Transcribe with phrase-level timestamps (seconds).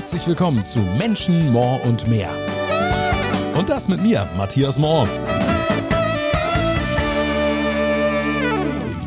[0.00, 2.30] Herzlich willkommen zu Menschen, More und mehr.
[3.54, 5.06] Und das mit mir, Matthias Mohr.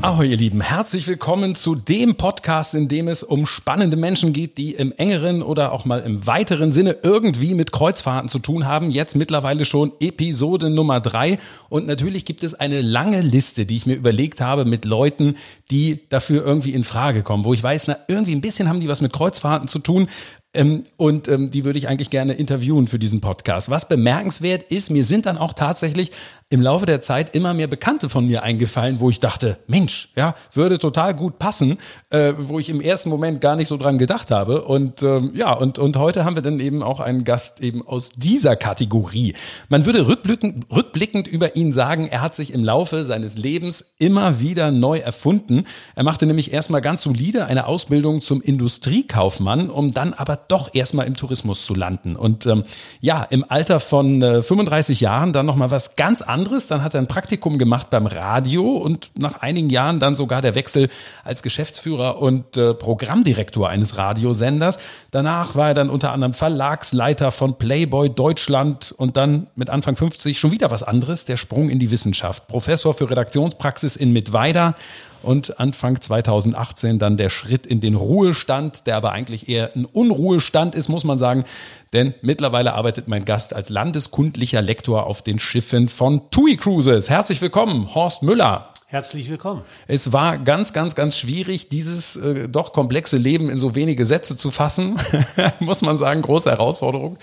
[0.04, 0.62] Ahoi, ihr Lieben.
[0.62, 5.42] Herzlich willkommen zu dem Podcast, in dem es um spannende Menschen geht, die im engeren
[5.42, 8.92] oder auch mal im weiteren Sinne irgendwie mit Kreuzfahrten zu tun haben.
[8.92, 11.40] Jetzt mittlerweile schon Episode Nummer drei.
[11.70, 15.38] Und natürlich gibt es eine lange Liste, die ich mir überlegt habe mit Leuten,
[15.72, 18.90] die dafür irgendwie in Frage kommen, wo ich weiß, na, irgendwie ein bisschen haben die
[18.90, 20.08] was mit Kreuzfahrten zu tun.
[20.54, 23.70] Ähm, und ähm, die würde ich eigentlich gerne interviewen für diesen Podcast.
[23.70, 26.12] Was bemerkenswert ist, mir sind dann auch tatsächlich
[26.54, 30.36] im Laufe der Zeit immer mehr Bekannte von mir eingefallen, wo ich dachte, Mensch, ja,
[30.52, 31.80] würde total gut passen,
[32.12, 34.64] äh, wo ich im ersten Moment gar nicht so dran gedacht habe.
[34.64, 38.12] Und ähm, ja, und, und heute haben wir dann eben auch einen Gast eben aus
[38.12, 39.34] dieser Kategorie.
[39.70, 44.40] Man würde rückblickend, rückblickend über ihn sagen, er hat sich im Laufe seines Lebens immer
[44.40, 45.64] wieder neu erfunden.
[45.96, 51.08] Er machte nämlich erstmal ganz solide eine Ausbildung zum Industriekaufmann, um dann aber doch erstmal
[51.08, 52.16] im Tourismus zu landen.
[52.16, 52.64] Und ähm,
[53.02, 56.68] ja, im Alter von äh, 35 Jahren dann nochmal was ganz anderes.
[56.68, 60.56] Dann hat er ein Praktikum gemacht beim Radio und nach einigen Jahren dann sogar der
[60.56, 60.90] Wechsel
[61.24, 64.78] als Geschäftsführer und äh, Programmdirektor eines Radiosenders.
[65.12, 70.40] Danach war er dann unter anderem Verlagsleiter von Playboy Deutschland und dann mit Anfang 50
[70.40, 72.48] schon wieder was anderes, der Sprung in die Wissenschaft.
[72.48, 74.76] Professor für Redaktionspraxis in Mittweida
[75.24, 80.76] und Anfang 2018 dann der Schritt in den Ruhestand, der aber eigentlich eher ein Unruhestand
[80.76, 81.46] ist, muss man sagen,
[81.94, 87.10] denn mittlerweile arbeitet mein Gast als landeskundlicher Lektor auf den Schiffen von TUI Cruises.
[87.10, 88.70] Herzlich willkommen, Horst Müller.
[88.94, 89.64] Herzlich willkommen.
[89.88, 94.38] Es war ganz, ganz, ganz schwierig, dieses äh, doch komplexe Leben in so wenige Sätze
[94.38, 95.00] zu fassen.
[95.60, 97.18] Muss man sagen, große Herausforderung.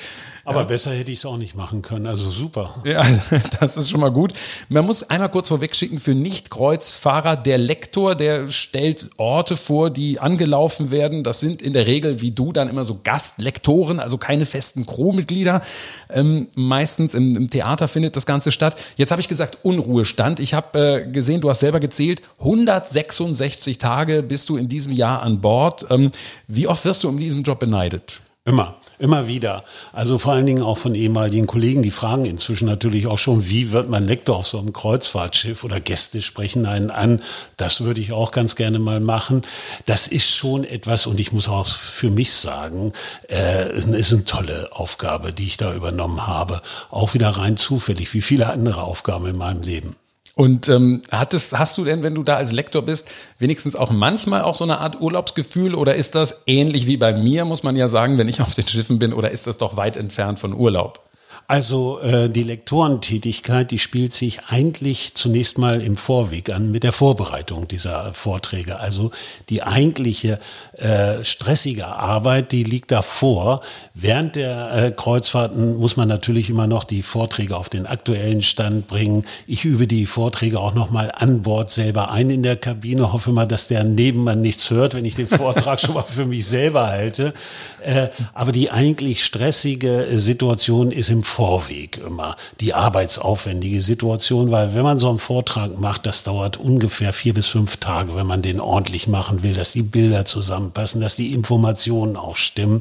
[0.45, 0.65] Aber ja.
[0.65, 2.07] besser hätte ich es auch nicht machen können.
[2.07, 2.75] Also super.
[2.85, 3.05] Ja,
[3.61, 4.33] das ist schon mal gut.
[4.69, 10.91] Man muss einmal kurz vorwegschicken, für Nicht-Kreuzfahrer, der Lektor, der stellt Orte vor, die angelaufen
[10.91, 11.23] werden.
[11.23, 15.63] Das sind in der Regel, wie du, dann immer so Gastlektoren, also keine festen Crewmitglieder.
[16.09, 18.77] Ähm, meistens im, im, Theater findet das Ganze statt.
[18.97, 20.41] Jetzt habe ich gesagt Unruhestand.
[20.41, 25.23] Ich habe äh, gesehen, du hast selber gezählt, 166 Tage bist du in diesem Jahr
[25.23, 25.87] an Bord.
[25.91, 26.11] Ähm,
[26.47, 28.23] wie oft wirst du um diesen Job beneidet?
[28.45, 29.65] Immer, immer wieder.
[29.93, 33.73] Also vor allen Dingen auch von ehemaligen Kollegen, die fragen inzwischen natürlich auch schon, wie
[33.73, 37.23] wird man Lektor auf so einem Kreuzfahrtschiff oder Gäste sprechen einen an.
[37.57, 39.43] Das würde ich auch ganz gerne mal machen.
[39.87, 42.93] Das ist schon etwas, und ich muss auch für mich sagen,
[43.29, 46.63] äh, ist eine tolle Aufgabe, die ich da übernommen habe.
[46.91, 49.97] Auch wieder rein zufällig, wie viele andere Aufgaben in meinem Leben.
[50.41, 53.07] Und ähm, hattest, hast du denn, wenn du da als Lektor bist,
[53.39, 57.45] wenigstens auch manchmal auch so eine Art Urlaubsgefühl oder ist das ähnlich wie bei mir,
[57.45, 59.99] muss man ja sagen, wenn ich auf den Schiffen bin, oder ist das doch weit
[59.99, 61.10] entfernt von Urlaub?
[61.51, 66.93] Also äh, die Lektorentätigkeit, die spielt sich eigentlich zunächst mal im Vorweg an mit der
[66.93, 68.79] Vorbereitung dieser Vorträge.
[68.79, 69.11] Also
[69.49, 70.39] die eigentliche
[70.75, 73.63] äh, stressige Arbeit, die liegt davor.
[73.95, 78.87] Während der äh, Kreuzfahrten muss man natürlich immer noch die Vorträge auf den aktuellen Stand
[78.87, 79.25] bringen.
[79.49, 83.13] Ich übe die Vorträge auch noch mal an Bord selber ein in der Kabine.
[83.13, 86.47] Hoffe mal, dass der Nebenmann nichts hört, wenn ich den Vortrag schon mal für mich
[86.47, 87.35] selber halte.
[87.83, 94.83] Äh, aber die eigentlich stressige Situation ist im Vorweg immer die arbeitsaufwendige Situation, weil wenn
[94.83, 98.61] man so einen Vortrag macht, das dauert ungefähr vier bis fünf Tage, wenn man den
[98.61, 102.81] ordentlich machen will, dass die Bilder zusammenpassen, dass die Informationen auch stimmen.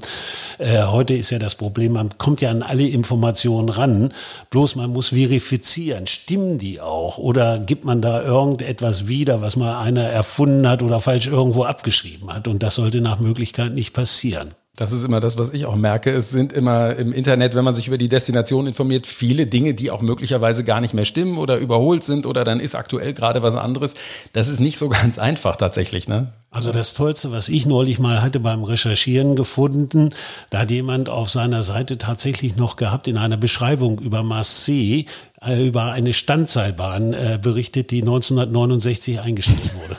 [0.58, 4.14] Äh, heute ist ja das Problem, man kommt ja an alle Informationen ran,
[4.50, 9.80] bloß man muss verifizieren, stimmen die auch oder gibt man da irgendetwas wieder, was mal
[9.80, 14.54] einer erfunden hat oder falsch irgendwo abgeschrieben hat und das sollte nach Möglichkeit nicht passieren.
[14.80, 16.10] Das ist immer das, was ich auch merke.
[16.10, 19.92] Es sind immer im Internet, wenn man sich über die Destination informiert, viele Dinge, die
[19.92, 23.58] auch möglicherweise gar nicht mehr stimmen oder überholt sind oder dann ist aktuell gerade was
[23.58, 23.96] anderes.
[24.32, 26.32] Das ist nicht so ganz einfach tatsächlich, ne?
[26.50, 30.12] Also das Tollste, was ich neulich mal hatte beim Recherchieren gefunden,
[30.50, 35.04] da hat jemand auf seiner Seite tatsächlich noch gehabt in einer Beschreibung über Marseille,
[35.42, 39.98] äh, über eine Standseilbahn äh, berichtet, die 1969 eingestellt wurde.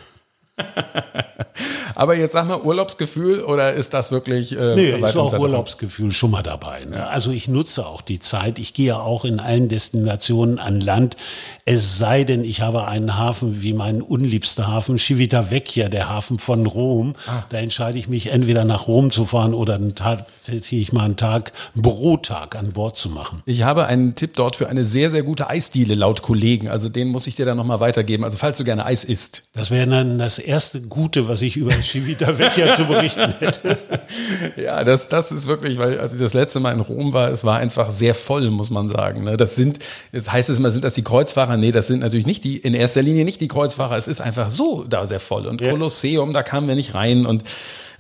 [1.95, 4.57] Aber jetzt sag mal Urlaubsgefühl oder ist das wirklich?
[4.57, 6.85] Äh, nee, ist auch Urlaubsgefühl schon mal dabei.
[6.85, 7.07] Ne?
[7.09, 8.59] Also ich nutze auch die Zeit.
[8.59, 11.17] Ich gehe auch in allen Destinationen an Land.
[11.65, 16.67] Es sei denn, ich habe einen Hafen wie meinen unliebster Hafen, Civitavecchia, der Hafen von
[16.67, 17.13] Rom.
[17.27, 17.45] Ah.
[17.51, 21.83] Da entscheide ich mich entweder nach Rom zu fahren oder tatsächlich mal einen Tag, einen
[21.83, 23.43] Bürotag an Bord zu machen.
[23.47, 26.69] Ich habe einen Tipp dort für eine sehr, sehr gute Eisdiele laut Kollegen.
[26.69, 28.25] Also den muss ich dir dann nochmal weitergeben.
[28.25, 29.45] Also falls du gerne Eis isst.
[29.53, 30.50] Das wäre dann das erste
[30.89, 33.79] Gute, was ich über Civita Vecchia zu berichten hätte.
[34.57, 37.45] Ja, das, das ist wirklich, weil als ich das letzte Mal in Rom war, es
[37.45, 39.25] war einfach sehr voll, muss man sagen.
[39.25, 39.37] ne?
[39.37, 39.79] Das sind,
[40.13, 41.57] jetzt heißt es immer, sind das die Kreuzfahrer?
[41.57, 43.97] Nee, das sind natürlich nicht die, in erster Linie nicht die Kreuzfahrer.
[43.97, 45.47] Es ist einfach so da sehr voll.
[45.47, 45.71] Und Ja.
[45.71, 47.27] Kolosseum, da kamen wir nicht rein.
[47.27, 47.45] Und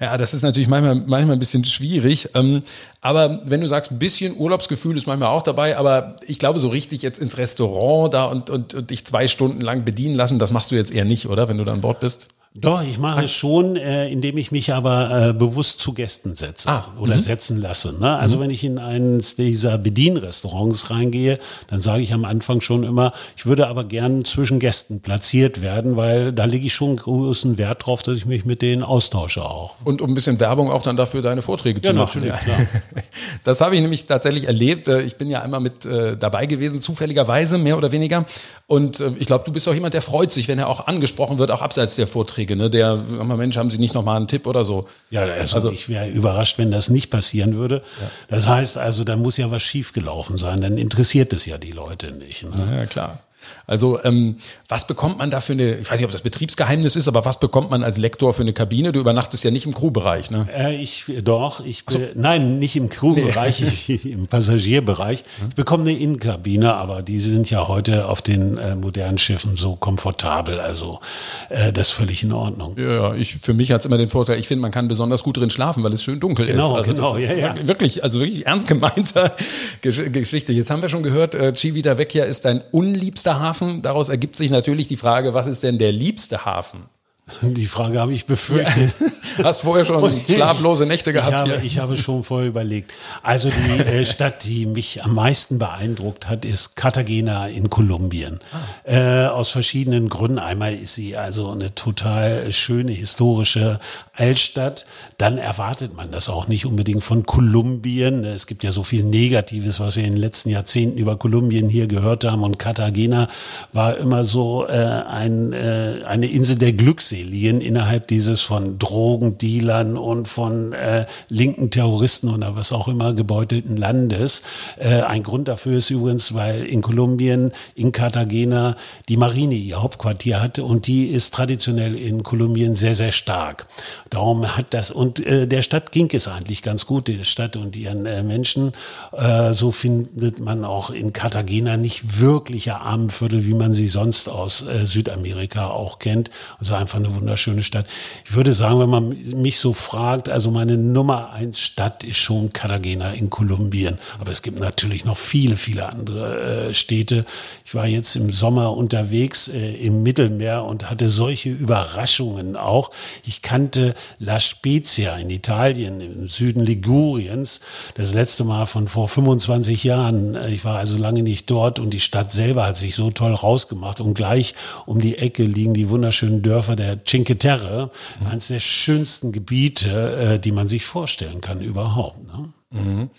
[0.00, 2.30] ja, das ist natürlich manchmal, manchmal ein bisschen schwierig.
[2.34, 2.62] Ähm,
[3.02, 6.68] aber wenn du sagst, ein bisschen Urlaubsgefühl ist manchmal auch dabei, aber ich glaube, so
[6.68, 10.52] richtig jetzt ins Restaurant da und, und, und dich zwei Stunden lang bedienen lassen, das
[10.52, 11.48] machst du jetzt eher nicht, oder?
[11.48, 12.28] Wenn du da an Bord bist?
[12.52, 16.68] Doch, ich mache es schon, äh, indem ich mich aber äh, bewusst zu Gästen setze
[16.68, 17.94] Ah, oder setzen lasse.
[18.00, 18.18] Ne?
[18.18, 21.38] Also wenn ich in eines dieser Bedienrestaurants reingehe,
[21.68, 25.96] dann sage ich am Anfang schon immer, ich würde aber gern zwischen Gästen platziert werden,
[25.96, 29.76] weil da lege ich schon großen Wert drauf, dass ich mich mit denen austausche auch.
[29.84, 32.22] Und um ein bisschen Werbung auch dann dafür deine Vorträge Ja, zu machen.
[32.24, 32.58] natürlich, klar.
[33.44, 34.88] Das habe ich nämlich tatsächlich erlebt.
[34.88, 38.26] Äh, Ich bin ja einmal mit äh, dabei gewesen, zufälligerweise, mehr oder weniger.
[38.66, 41.38] Und äh, ich glaube, du bist auch jemand, der freut sich, wenn er auch angesprochen
[41.38, 42.39] wird, auch abseits der Vorträge.
[42.56, 42.70] Ne?
[42.70, 44.86] Der, sag mal, Mensch, haben Sie nicht noch mal einen Tipp oder so?
[45.10, 47.82] Ja, also, Also- ich wäre überrascht, wenn das nicht passieren würde.
[48.28, 52.12] Das heißt also, da muss ja was schiefgelaufen sein, dann interessiert es ja die Leute
[52.12, 52.42] nicht.
[52.44, 52.76] Ne?
[52.78, 53.20] Ja, klar.
[53.66, 54.36] Also, ähm,
[54.68, 57.40] was bekommt man da für eine, ich weiß nicht, ob das Betriebsgeheimnis ist, aber was
[57.40, 58.92] bekommt man als Lektor für eine Kabine?
[58.92, 60.48] Du übernachtest ja nicht im Crewbereich, ne?
[60.54, 65.24] Äh, ich doch, ich be- nein, nicht im Crewbereich, ich- im Passagierbereich.
[65.48, 69.76] Ich bekomme eine Innenkabine, aber die sind ja heute auf den äh, modernen Schiffen so
[69.76, 71.00] komfortabel, also
[71.48, 72.76] äh, das ist völlig in Ordnung.
[72.78, 75.50] Ja, ich, für mich hat's immer den Vorteil, ich finde, man kann besonders gut drin
[75.50, 76.88] schlafen, weil es schön dunkel Genau, ist.
[76.88, 77.68] Also genau, ist ja, ja.
[77.68, 79.34] wirklich- also wirklich ernst gemeinter
[79.80, 80.52] Gesch Geschichte.
[80.52, 83.82] Jetzt haben wir schon gehört, äh, Civita Vecchia ist dein unliebster Hafen.
[83.82, 86.88] Daraus ergibt sich natürlich die Frage, was ist denn der liebste Hafen?
[87.42, 88.92] Die Frage habe ich befürchtet.
[89.42, 91.62] Hast vorher schon schlaflose Nächte gehabt ich habe, hier.
[91.62, 92.92] Ich habe schon vorher überlegt.
[93.22, 98.40] Also die äh, Stadt, die mich am meisten beeindruckt hat, ist Cartagena in Kolumbien.
[98.84, 100.38] Äh, aus verschiedenen Gründen.
[100.38, 103.78] Einmal ist sie also eine total schöne historische
[104.14, 104.86] Altstadt.
[105.18, 108.24] Dann erwartet man das auch nicht unbedingt von Kolumbien.
[108.24, 111.86] Es gibt ja so viel Negatives, was wir in den letzten Jahrzehnten über Kolumbien hier
[111.86, 112.42] gehört haben.
[112.42, 113.28] Und Cartagena
[113.72, 116.72] war immer so äh, ein, äh, eine Insel der
[117.20, 123.76] Glückseligen innerhalb dieses von Drogendealern und von äh, linken Terroristen oder was auch immer gebeutelten
[123.76, 124.42] Landes.
[124.78, 128.76] Äh, ein Grund dafür ist übrigens, weil in Kolumbien, in Cartagena,
[129.08, 133.66] die Marine ihr Hauptquartier hatte und die ist traditionell in Kolumbien sehr, sehr stark.
[134.10, 137.76] Darum hat das, und äh, der Stadt ging es eigentlich ganz gut, der Stadt und
[137.76, 138.72] ihren äh, Menschen.
[139.12, 144.66] Äh, so findet man auch in Cartagena nicht wirkliche Armenviertel, wie man sie sonst aus
[144.66, 146.30] äh, Südamerika auch kennt.
[146.58, 147.86] Also einfach wunderschöne Stadt.
[148.24, 152.52] Ich würde sagen, wenn man mich so fragt, also meine Nummer eins Stadt ist schon
[152.52, 153.98] Cartagena in Kolumbien.
[154.18, 157.24] Aber es gibt natürlich noch viele, viele andere äh, Städte.
[157.64, 162.90] Ich war jetzt im Sommer unterwegs äh, im Mittelmeer und hatte solche Überraschungen auch.
[163.26, 167.60] Ich kannte La Spezia in Italien, im Süden Liguriens,
[167.94, 170.34] das letzte Mal von vor 25 Jahren.
[170.34, 173.34] Äh, Ich war also lange nicht dort und die Stadt selber hat sich so toll
[173.34, 174.00] rausgemacht.
[174.00, 174.54] Und gleich
[174.86, 177.90] um die Ecke liegen die wunderschönen Dörfer der Cinque Terre,
[178.28, 182.20] eines der schönsten Gebiete, äh, die man sich vorstellen kann überhaupt.
[182.26, 183.10] Ne?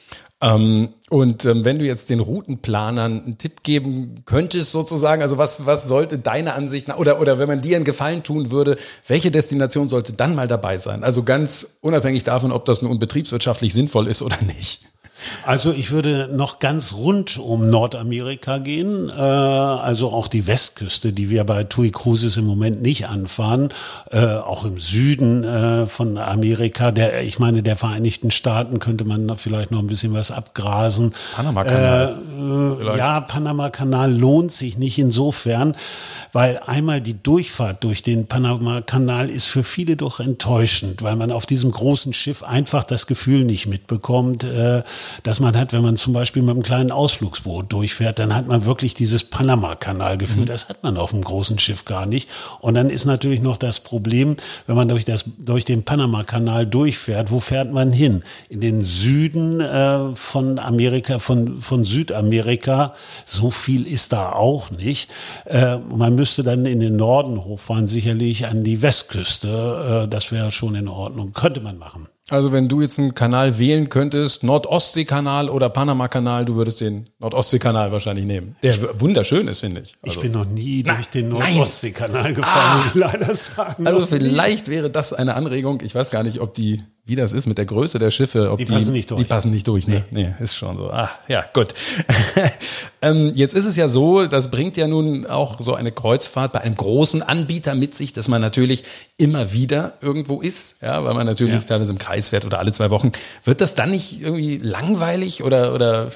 [0.41, 5.65] Ähm, und ähm, wenn du jetzt den Routenplanern einen Tipp geben könntest, sozusagen, also was,
[5.67, 9.29] was sollte deine Ansicht nach, oder, oder wenn man dir einen Gefallen tun würde, welche
[9.29, 11.03] Destination sollte dann mal dabei sein?
[11.03, 14.87] Also ganz unabhängig davon, ob das nun betriebswirtschaftlich sinnvoll ist oder nicht.
[15.45, 21.29] Also ich würde noch ganz rund um Nordamerika gehen, äh, also auch die Westküste, die
[21.29, 23.69] wir bei TUI Cruises im Moment nicht anfahren,
[24.11, 29.27] äh, auch im Süden äh, von Amerika, der, ich meine, der Vereinigten Staaten könnte man
[29.27, 31.13] da vielleicht noch ein bisschen was abgrasen.
[31.35, 32.17] Panama-Kanal.
[32.81, 35.75] Äh, ja, Panama-Kanal lohnt sich nicht insofern,
[36.31, 41.45] weil einmal die Durchfahrt durch den Panama-Kanal ist für viele doch enttäuschend, weil man auf
[41.45, 44.45] diesem großen Schiff einfach das Gefühl nicht mitbekommt,
[45.23, 48.65] dass man hat, wenn man zum Beispiel mit einem kleinen Ausflugsboot durchfährt, dann hat man
[48.65, 50.45] wirklich dieses Panama-Kanal-Gefühl.
[50.45, 52.29] Das hat man auf einem großen Schiff gar nicht.
[52.59, 54.35] Und dann ist natürlich noch das Problem,
[54.67, 58.23] wenn man durch, das, durch den Panama-Kanal durchfährt, wo fährt man hin?
[58.49, 62.93] In den Süden äh, von Amerika, von, von Südamerika.
[63.25, 65.09] So viel ist da auch nicht.
[65.45, 70.03] Äh, man müsste dann in den Norden hochfahren, sicherlich an die Westküste.
[70.05, 71.33] Äh, das wäre schon in Ordnung.
[71.33, 72.07] Könnte man machen.
[72.29, 77.91] Also wenn du jetzt einen Kanal wählen könntest, Nordostseekanal oder Panama-Kanal, du würdest den Nordostseekanal
[77.91, 78.55] wahrscheinlich nehmen.
[78.63, 79.95] Der wunderschön ist, finde ich.
[80.03, 81.41] Ich Also, bin noch nie durch den nein.
[81.41, 81.49] Ah.
[81.49, 83.85] Nordostseekanal gefahren, muss ich leider sagen.
[83.87, 85.81] also vielleicht wäre das eine Anregung.
[85.83, 88.51] Ich weiß gar nicht, ob die wie das ist mit der Größe der Schiffe.
[88.51, 89.21] Ob die, die passen nicht durch.
[89.21, 90.05] Die passen nicht durch, ne?
[90.11, 90.89] Nee, nee ist schon so.
[90.89, 91.73] Ah, ja, gut.
[93.01, 96.61] ähm, jetzt ist es ja so, das bringt ja nun auch so eine Kreuzfahrt bei
[96.61, 98.85] einem großen Anbieter mit sich, dass man natürlich
[99.17, 101.59] immer wieder irgendwo ist, ja, weil man natürlich ja.
[101.59, 103.11] teilweise im Kreis fährt oder alle zwei Wochen.
[103.43, 106.11] Wird das dann nicht irgendwie langweilig oder, oder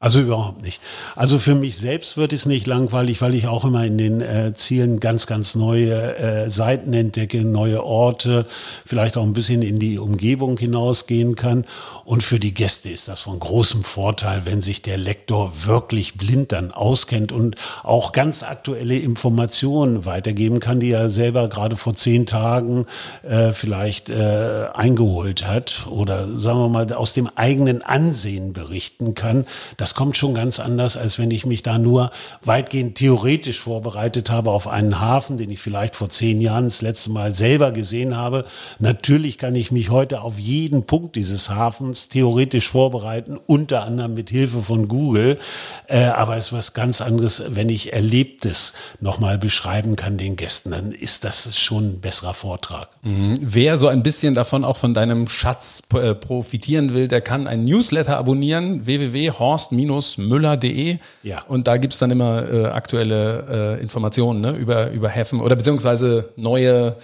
[0.00, 0.80] also überhaupt nicht.
[1.16, 4.54] Also für mich selbst wird es nicht langweilig, weil ich auch immer in den äh,
[4.54, 8.46] Zielen ganz, ganz neue äh, Seiten entdecke, neue Orte,
[8.86, 11.64] vielleicht auch ein bisschen in die Umgebung hinausgehen kann.
[12.04, 16.52] Und für die Gäste ist das von großem Vorteil, wenn sich der Lektor wirklich blind
[16.52, 22.24] dann auskennt und auch ganz aktuelle Informationen weitergeben kann, die er selber gerade vor zehn
[22.24, 22.86] Tagen
[23.28, 29.44] äh, vielleicht äh, eingeholt hat oder sagen wir mal aus dem eigenen Ansehen berichten kann.
[29.76, 32.10] Das das kommt schon ganz anders, als wenn ich mich da nur
[32.44, 37.10] weitgehend theoretisch vorbereitet habe auf einen Hafen, den ich vielleicht vor zehn Jahren das letzte
[37.10, 38.44] Mal selber gesehen habe.
[38.80, 44.28] Natürlich kann ich mich heute auf jeden Punkt dieses Hafens theoretisch vorbereiten, unter anderem mit
[44.28, 45.38] Hilfe von Google.
[45.86, 50.72] Äh, aber es ist was ganz anderes, wenn ich Erlebtes nochmal beschreiben kann den Gästen,
[50.72, 52.90] dann ist das schon ein besserer Vortrag.
[53.00, 53.38] Mhm.
[53.40, 57.64] Wer so ein bisschen davon auch von deinem Schatz äh, profitieren will, der kann ein
[57.64, 59.77] Newsletter abonnieren, www.horst
[60.18, 60.98] müller.de.
[61.22, 61.42] Ja.
[61.48, 65.56] Und da gibt es dann immer äh, aktuelle äh, Informationen ne, über, über Häfen oder
[65.56, 66.96] beziehungsweise neue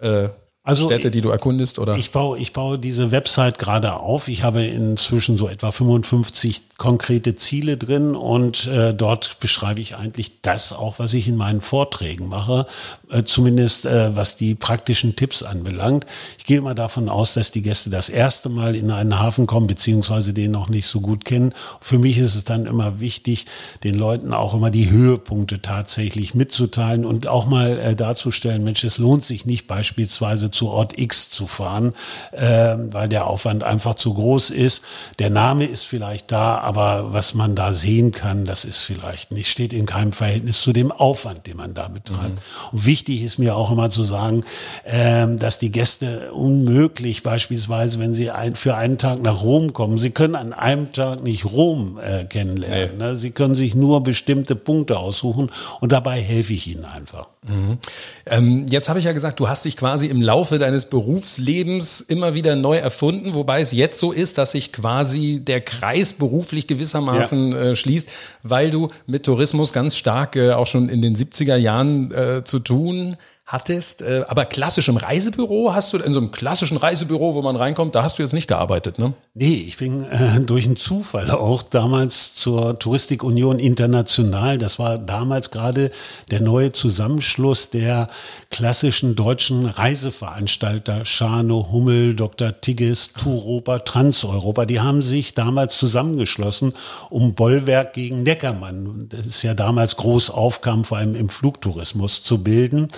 [0.00, 0.28] äh,
[0.64, 1.96] also Städte, die du erkundest, oder?
[1.96, 4.28] Ich baue, ich baue diese Website gerade auf.
[4.28, 10.40] Ich habe inzwischen so etwa 55 konkrete Ziele drin und äh, dort beschreibe ich eigentlich
[10.40, 12.66] das auch, was ich in meinen Vorträgen mache,
[13.10, 16.06] äh, zumindest äh, was die praktischen Tipps anbelangt.
[16.38, 19.66] Ich gehe immer davon aus, dass die Gäste das erste Mal in einen Hafen kommen,
[19.66, 21.54] beziehungsweise den noch nicht so gut kennen.
[21.80, 23.46] Für mich ist es dann immer wichtig,
[23.82, 28.98] den Leuten auch immer die Höhepunkte tatsächlich mitzuteilen und auch mal äh, darzustellen, Mensch, es
[28.98, 31.94] lohnt sich nicht beispielsweise zu Ort X zu fahren,
[32.32, 34.82] äh, weil der Aufwand einfach zu groß ist.
[35.18, 39.48] Der Name ist vielleicht da, aber was man da sehen kann, das ist vielleicht nicht,
[39.48, 42.36] steht in keinem Verhältnis zu dem Aufwand, den man da betreibt.
[42.36, 42.72] Mhm.
[42.72, 44.44] Und wichtig ist mir auch immer zu sagen,
[44.84, 49.98] äh, dass die Gäste unmöglich beispielsweise, wenn sie ein, für einen Tag nach Rom kommen,
[49.98, 52.98] sie können an einem Tag nicht Rom äh, kennenlernen.
[52.98, 53.04] Nee.
[53.04, 53.16] Ne?
[53.16, 57.28] Sie können sich nur bestimmte Punkte aussuchen und dabei helfe ich ihnen einfach.
[57.46, 57.78] Mhm.
[58.26, 62.34] Ähm, jetzt habe ich ja gesagt, du hast dich quasi im Laufe deines Berufslebens immer
[62.34, 67.52] wieder neu erfunden, wobei es jetzt so ist, dass sich quasi der Kreis beruflich gewissermaßen
[67.52, 67.60] ja.
[67.60, 68.08] äh, schließt,
[68.42, 72.58] weil du mit Tourismus ganz stark äh, auch schon in den 70er Jahren äh, zu
[72.58, 73.16] tun
[73.52, 74.02] hattest.
[74.02, 77.94] Äh, aber klassisch im Reisebüro hast du, in so einem klassischen Reisebüro, wo man reinkommt,
[77.94, 79.12] da hast du jetzt nicht gearbeitet, ne?
[79.34, 84.58] Nee, ich bin äh, durch einen Zufall auch damals zur Touristikunion International.
[84.58, 85.90] Das war damals gerade
[86.30, 88.08] der neue Zusammenschluss der
[88.50, 92.60] klassischen deutschen Reiseveranstalter Schano, Hummel, Dr.
[92.60, 94.64] Tigges, Touropa, Transeuropa.
[94.66, 96.74] Die haben sich damals zusammengeschlossen,
[97.10, 102.42] um Bollwerk gegen Neckermann, das ist ja damals groß aufkam, vor allem im Flugtourismus zu
[102.42, 102.88] bilden.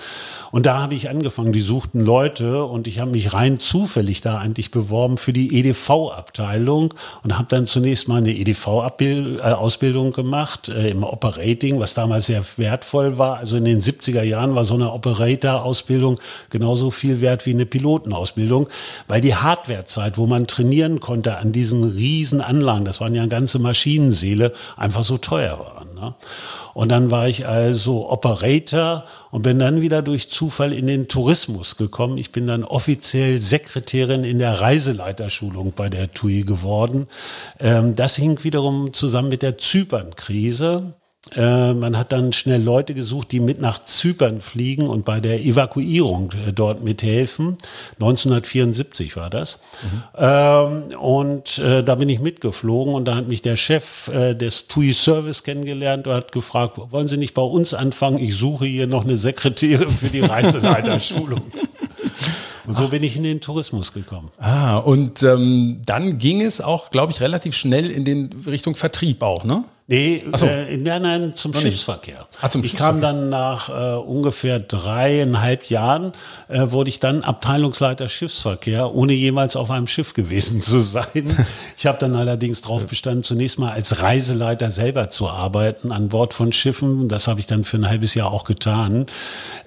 [0.55, 4.37] Und da habe ich angefangen, die suchten Leute und ich habe mich rein zufällig da
[4.37, 6.93] eigentlich beworben für die EDV-Abteilung
[7.23, 13.17] und habe dann zunächst mal eine EDV-Ausbildung gemacht äh, im Operating, was damals sehr wertvoll
[13.17, 13.39] war.
[13.39, 16.21] Also in den 70er Jahren war so eine Operator-Ausbildung
[16.51, 18.69] genauso viel wert wie eine Pilotenausbildung,
[19.09, 23.59] weil die Hardwarezeit, wo man trainieren konnte an diesen riesen Anlagen, das waren ja ganze
[23.59, 25.74] Maschinenseele, einfach so teuer waren.
[25.95, 26.13] Ne?
[26.73, 31.77] Und dann war ich also Operator und bin dann wieder durch Zufall in den Tourismus
[31.77, 32.17] gekommen.
[32.17, 37.07] Ich bin dann offiziell Sekretärin in der Reiseleiterschulung bei der TUI geworden.
[37.59, 40.93] Ähm, das hing wiederum zusammen mit der Zypern-Krise.
[41.33, 45.43] Äh, man hat dann schnell Leute gesucht, die mit nach Zypern fliegen und bei der
[45.43, 47.57] Evakuierung äh, dort mithelfen.
[47.99, 49.59] 1974 war das.
[50.17, 50.95] Mhm.
[50.97, 55.43] Und äh, da bin ich mitgeflogen und da hat mich der Chef des TUI Service
[55.43, 58.17] kennengelernt und hat gefragt, wollen Sie nicht bei uns anfangen?
[58.17, 61.41] Ich suche hier noch eine Sekretärin für die Reiseleiterschulung.
[62.67, 62.89] Und so Ach.
[62.89, 64.29] bin ich in den Tourismus gekommen.
[64.39, 69.21] Ah, und ähm, dann ging es auch, glaube ich, relativ schnell in den Richtung Vertrieb
[69.21, 69.65] auch, ne?
[69.87, 70.47] Nee, so.
[70.47, 72.25] äh, nein, nein, zum Noch Schiffsverkehr.
[72.41, 72.93] Ah, zum ich Schiffsverkehr.
[72.93, 76.13] kam dann nach äh, ungefähr dreieinhalb Jahren,
[76.47, 81.45] äh, wurde ich dann Abteilungsleiter Schiffsverkehr, ohne jemals auf einem Schiff gewesen zu sein.
[81.77, 86.33] ich habe dann allerdings darauf bestanden, zunächst mal als Reiseleiter selber zu arbeiten an Bord
[86.33, 87.07] von Schiffen.
[87.07, 89.05] Das habe ich dann für ein halbes Jahr auch getan.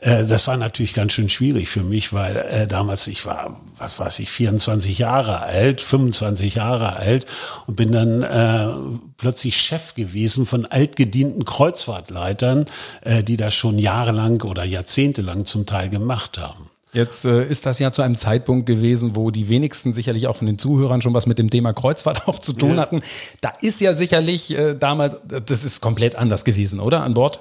[0.00, 4.00] Äh, das war natürlich ganz schön schwierig für mich, weil äh, damals ich war, was
[4.00, 7.24] weiß ich, 24 Jahre alt, 25 Jahre alt
[7.68, 12.66] und bin dann äh, plötzlich Chef gewesen von altgedienten Kreuzfahrtleitern,
[13.02, 16.70] äh, die das schon jahrelang oder jahrzehntelang zum Teil gemacht haben.
[16.92, 20.46] Jetzt äh, ist das ja zu einem Zeitpunkt gewesen, wo die wenigsten sicherlich auch von
[20.46, 23.02] den Zuhörern schon was mit dem Thema Kreuzfahrt auch zu tun hatten.
[23.42, 27.40] Da ist ja sicherlich äh, damals, das ist komplett anders gewesen, oder an Bord?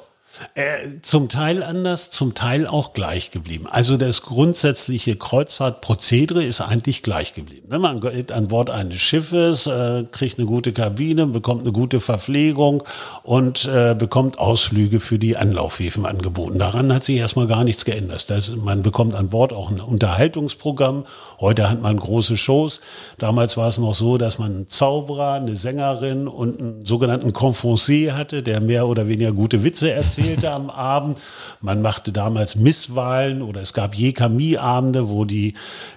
[0.53, 3.67] Äh, zum Teil anders, zum Teil auch gleich geblieben.
[3.69, 7.67] Also das grundsätzliche Kreuzfahrtprozedere ist eigentlich gleich geblieben.
[7.69, 11.99] Ne, man geht an Bord eines Schiffes, äh, kriegt eine gute Kabine, bekommt eine gute
[11.99, 12.83] Verpflegung
[13.23, 16.59] und äh, bekommt Ausflüge für die Anlaufhäfen angeboten.
[16.59, 18.27] Daran hat sich erstmal gar nichts geändert.
[18.57, 21.05] Man bekommt an Bord auch ein Unterhaltungsprogramm.
[21.39, 22.81] Heute hat man große Shows.
[23.17, 28.15] Damals war es noch so, dass man einen Zauberer, eine Sängerin und einen sogenannten Confrancier
[28.15, 31.19] hatte, der mehr oder weniger gute Witze erzählt erzählte am Abend.
[31.61, 35.53] Man machte damals Misswahlen oder es gab Jekami-Abende, wo die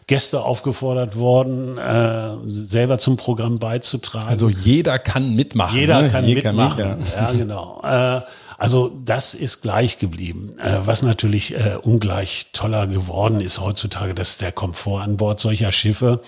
[0.07, 4.29] Gäste aufgefordert wurden, äh, selber zum Programm beizutragen.
[4.29, 5.79] Also jeder kann mitmachen.
[5.79, 6.11] Jeder ne?
[6.11, 7.05] kann Jekami, mitmachen.
[7.15, 7.81] Ja, ja genau.
[7.85, 8.21] Äh,
[8.61, 10.59] also das ist gleich geblieben.
[10.59, 15.41] Äh, was natürlich äh, ungleich toller geworden ist heutzutage, das ist der Komfort an Bord
[15.41, 16.21] solcher Schiffe.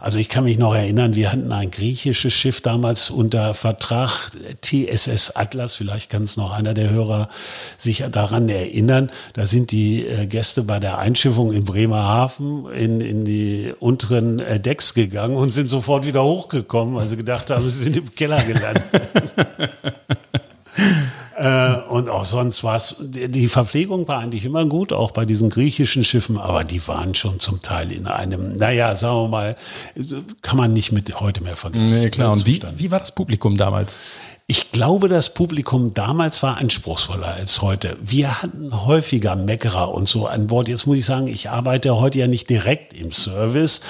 [0.00, 4.30] Also ich kann mich noch erinnern, wir hatten ein griechisches Schiff damals unter Vertrag,
[4.62, 7.28] TSS Atlas, vielleicht kann es noch einer der Hörer
[7.76, 9.10] sich daran erinnern.
[9.34, 14.94] Da sind die äh, Gäste bei der Einschiffung in Bremerhaven in, in die unteren Decks
[14.94, 18.84] gegangen und sind sofort wieder hochgekommen, weil sie gedacht haben, sie sind im Keller gelandet.
[21.36, 25.50] Äh, und auch sonst war es, die Verpflegung war eigentlich immer gut, auch bei diesen
[25.50, 29.56] griechischen Schiffen, aber die waren schon zum Teil in einem, naja, sagen wir mal,
[30.42, 31.94] kann man nicht mit heute mehr vergleichen.
[31.94, 32.32] Nee, klar.
[32.32, 33.98] Und wie, wie war das Publikum damals?
[34.46, 37.96] Ich glaube, das Publikum damals war anspruchsvoller als heute.
[38.02, 40.68] Wir hatten häufiger Meckerer und so an Bord.
[40.68, 43.80] Jetzt muss ich sagen, ich arbeite heute ja nicht direkt im Service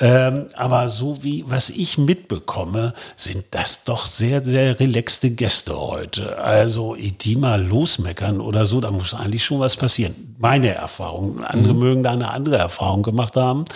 [0.00, 6.38] ähm, aber so wie, was ich mitbekomme, sind das doch sehr, sehr relaxte Gäste heute.
[6.38, 10.34] Also, die mal losmeckern oder so, da muss eigentlich schon was passieren.
[10.38, 11.44] Meine Erfahrung.
[11.44, 11.80] Andere mhm.
[11.80, 13.66] mögen da eine andere Erfahrung gemacht haben.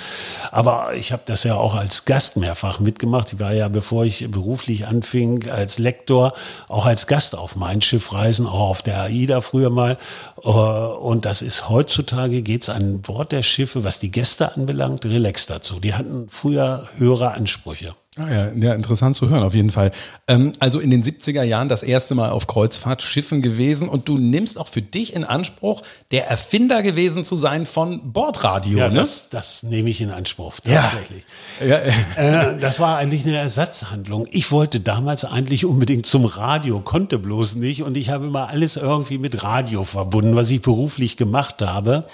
[0.50, 3.34] Aber ich habe das ja auch als Gast mehrfach mitgemacht.
[3.34, 6.32] Ich war ja, bevor ich beruflich anfing, als Lektor,
[6.68, 9.98] auch als Gast auf mein Schiff reisen, auch auf der AIDA früher mal.
[10.44, 15.46] Äh, und das ist heutzutage geht's an Bord der Schiffe, was die Gäste anbelangt, relax
[15.46, 15.80] dazu.
[15.80, 17.94] Die hatten früher höhere Ansprüche.
[18.16, 19.90] Ah ja, ja, interessant zu hören, auf jeden Fall.
[20.28, 24.56] Ähm, also in den 70er Jahren das erste Mal auf Kreuzfahrtschiffen gewesen und du nimmst
[24.56, 28.78] auch für dich in Anspruch, der Erfinder gewesen zu sein von Bordradio.
[28.78, 29.00] Ja, ne?
[29.00, 31.24] das, das nehme ich in Anspruch, tatsächlich.
[31.59, 31.66] Ja.
[31.66, 32.50] ja.
[32.53, 34.29] Äh, das war eigentlich eine Ersatzhandlung.
[34.31, 38.77] Ich wollte damals eigentlich unbedingt zum Radio, konnte bloß nicht und ich habe immer alles
[38.77, 42.05] irgendwie mit Radio verbunden, was ich beruflich gemacht habe.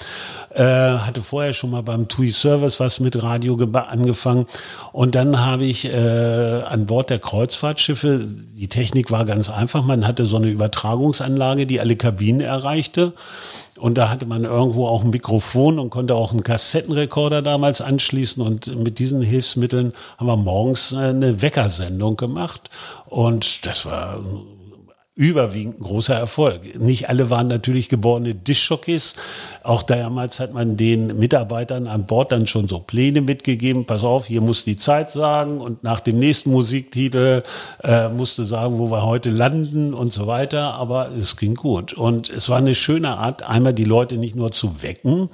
[0.55, 4.47] Äh, hatte vorher schon mal beim TUI Service was mit Radio angefangen
[4.93, 8.27] und dann habe ich äh, an Bord der Kreuzfahrtschiffe,
[8.57, 13.13] die Technik war ganz einfach, man hatte so eine Übertragungsanlage, die alle Kabinen erreichte.
[13.79, 18.43] Und da hatte man irgendwo auch ein Mikrofon und konnte auch einen Kassettenrekorder damals anschließen.
[18.43, 22.69] Und mit diesen Hilfsmitteln haben wir morgens eine Weckersendung gemacht.
[23.07, 24.21] Und das war
[25.21, 26.81] überwiegend großer Erfolg.
[26.81, 29.17] Nicht alle waren natürlich geborene Dischjockeys.
[29.63, 33.85] Auch damals hat man den Mitarbeitern an Bord dann schon so Pläne mitgegeben.
[33.85, 37.43] Pass auf, hier muss die Zeit sagen und nach dem nächsten Musiktitel
[37.85, 40.73] äh, musste sagen, wo wir heute landen und so weiter.
[40.77, 41.93] Aber es ging gut.
[41.93, 45.29] Und es war eine schöne Art, einmal die Leute nicht nur zu wecken,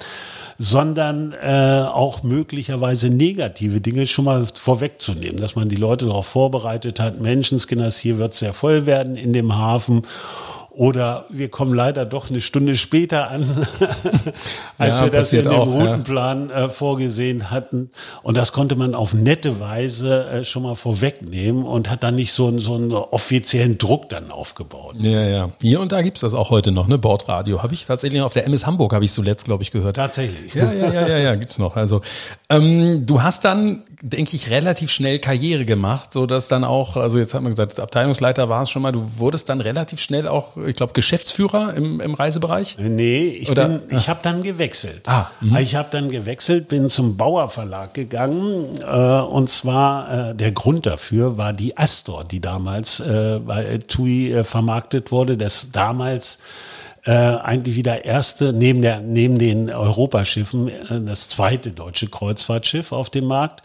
[0.58, 7.00] sondern äh, auch möglicherweise negative Dinge schon mal vorwegzunehmen, dass man die Leute darauf vorbereitet
[7.00, 10.02] hat, Menschenskinders, hier wird es sehr voll werden in dem Hafen
[10.76, 13.66] oder wir kommen leider doch eine Stunde später an,
[14.78, 16.66] als ja, wir das in dem auch, Routenplan ja.
[16.66, 17.90] äh, vorgesehen hatten.
[18.22, 22.32] Und das konnte man auf nette Weise äh, schon mal vorwegnehmen und hat dann nicht
[22.32, 24.96] so, so einen offiziellen Druck dann aufgebaut.
[24.98, 25.50] Ja, ja.
[25.62, 26.98] Hier und da gibt's das auch heute noch, ne?
[26.98, 27.62] Bordradio.
[27.62, 29.96] Habe ich tatsächlich auf der MS Hamburg, habe ich zuletzt, glaube ich, gehört.
[29.96, 30.52] Tatsächlich.
[30.52, 31.76] Ja, ja, ja, ja, ja, gibt's noch.
[31.76, 32.02] Also
[32.50, 37.18] ähm, du hast dann, denke ich, relativ schnell Karriere gemacht, so dass dann auch, also
[37.18, 40.58] jetzt hat man gesagt, Abteilungsleiter war es schon mal, du wurdest dann relativ schnell auch
[40.66, 42.76] ich glaube, Geschäftsführer im, im Reisebereich?
[42.78, 43.82] Nee, ich, Oder?
[43.90, 45.02] ich habe dann gewechselt.
[45.06, 45.60] Ah, mh.
[45.60, 50.86] ich habe dann gewechselt, bin zum Bauer Verlag gegangen äh, und zwar äh, der Grund
[50.86, 56.38] dafür war die Astor, die damals äh, bei TUI äh, vermarktet wurde, das damals
[57.06, 63.10] äh, eigentlich wieder erste, neben, der, neben den Europaschiffen, äh, das zweite deutsche Kreuzfahrtschiff auf
[63.10, 63.62] dem Markt.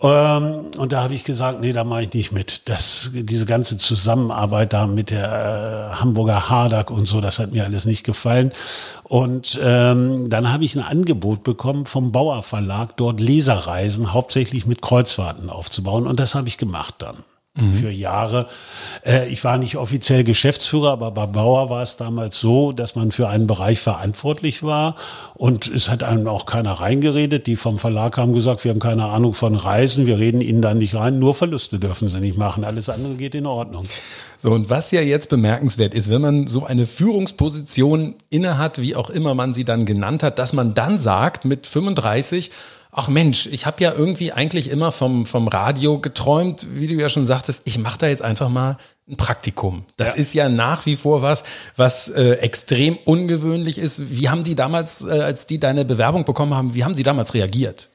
[0.00, 2.68] Ähm, und da habe ich gesagt, nee, da mache ich nicht mit.
[2.68, 7.64] Das, diese ganze Zusammenarbeit da mit der äh, Hamburger Hardak und so, das hat mir
[7.64, 8.52] alles nicht gefallen.
[9.02, 14.82] Und ähm, dann habe ich ein Angebot bekommen vom Bauer Verlag, dort Leserreisen hauptsächlich mit
[14.82, 16.06] Kreuzfahrten aufzubauen.
[16.06, 17.16] Und das habe ich gemacht dann.
[17.60, 17.72] Mhm.
[17.72, 18.46] für Jahre.
[19.04, 23.12] Äh, ich war nicht offiziell Geschäftsführer, aber bei Bauer war es damals so, dass man
[23.12, 24.96] für einen Bereich verantwortlich war
[25.34, 27.46] und es hat einem auch keiner reingeredet.
[27.46, 30.78] Die vom Verlag haben gesagt, wir haben keine Ahnung von Reisen, wir reden ihnen dann
[30.78, 33.86] nicht rein, nur Verluste dürfen sie nicht machen, alles andere geht in Ordnung.
[34.40, 39.10] So, und was ja jetzt bemerkenswert ist, wenn man so eine Führungsposition innehat, wie auch
[39.10, 42.52] immer man sie dann genannt hat, dass man dann sagt, mit 35,
[42.92, 47.08] ach Mensch, ich habe ja irgendwie eigentlich immer vom, vom Radio geträumt, wie du ja
[47.08, 49.84] schon sagtest, ich mache da jetzt einfach mal ein Praktikum.
[49.96, 50.20] Das ja.
[50.20, 51.44] ist ja nach wie vor was,
[51.76, 54.10] was äh, extrem ungewöhnlich ist.
[54.10, 57.34] Wie haben die damals, äh, als die deine Bewerbung bekommen haben, wie haben sie damals
[57.34, 57.88] reagiert?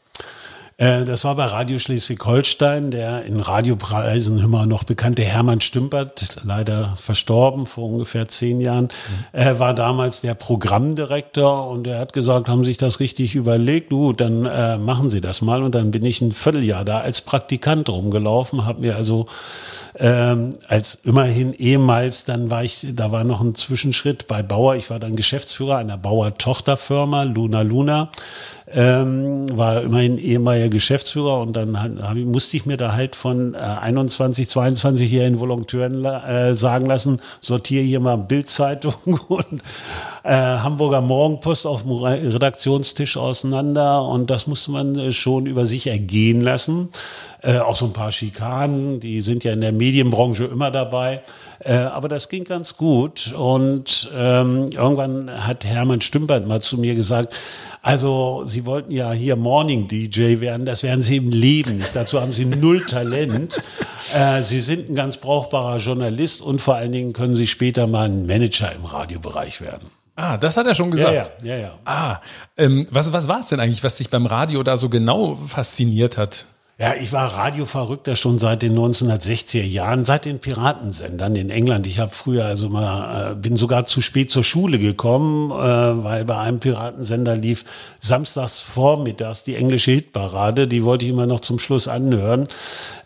[0.83, 6.95] Äh, das war bei Radio Schleswig-Holstein, der in Radiopreisen immer noch bekannte Hermann Stümpert, leider
[6.97, 8.89] verstorben vor ungefähr zehn Jahren,
[9.33, 9.39] mhm.
[9.39, 14.11] äh, war damals der Programmdirektor und er hat gesagt, haben sich das richtig überlegt, du,
[14.11, 15.63] dann äh, machen Sie das mal.
[15.63, 19.27] Und dann bin ich ein Vierteljahr da als Praktikant rumgelaufen, habe mir also
[19.97, 24.75] ähm, als immerhin ehemals, dann war ich, da war noch ein Zwischenschritt bei Bauer.
[24.75, 28.09] Ich war dann Geschäftsführer einer Bauer-Tochterfirma, Luna Luna
[28.73, 33.57] ähm, war immerhin ehemaliger Geschäftsführer und dann hab, musste ich mir da halt von äh,
[33.57, 38.95] 21, 22-jährigen Volonteuren äh, sagen lassen, sortiere hier mal Bildzeitung
[39.27, 39.61] und
[40.23, 45.87] äh, Hamburger Morgenpost auf dem Redaktionstisch auseinander und das musste man äh, schon über sich
[45.87, 46.89] ergehen lassen.
[47.41, 51.21] Äh, auch so ein paar Schikanen, die sind ja in der Medienbranche immer dabei.
[51.59, 53.33] Äh, aber das ging ganz gut.
[53.37, 57.33] Und ähm, irgendwann hat Hermann Stümpert mal zu mir gesagt,
[57.83, 61.93] also Sie wollten ja hier Morning DJ werden, das werden Sie im Leben nicht.
[61.93, 63.61] Dazu haben Sie null Talent.
[64.13, 68.03] Äh, Sie sind ein ganz brauchbarer Journalist und vor allen Dingen können Sie später mal
[68.03, 69.89] ein Manager im Radiobereich werden.
[70.17, 71.31] Ah, das hat er schon gesagt.
[71.41, 71.61] Ja, ja, ja.
[71.61, 71.79] ja.
[71.85, 72.21] Ah,
[72.57, 76.17] ähm, was, was war es denn eigentlich, was dich beim Radio da so genau fasziniert
[76.17, 76.47] hat?
[76.83, 81.87] Ja, ich war Radioverrückter schon seit den 1960er Jahren, seit den Piratensendern in England.
[81.87, 86.25] Ich habe früher also mal, äh, bin sogar zu spät zur Schule gekommen, äh, weil
[86.25, 87.63] bei einem Piratensender lief
[88.01, 90.67] samstags vormittags die englische Hitparade.
[90.67, 92.49] Die wollte ich immer noch zum Schluss anhören.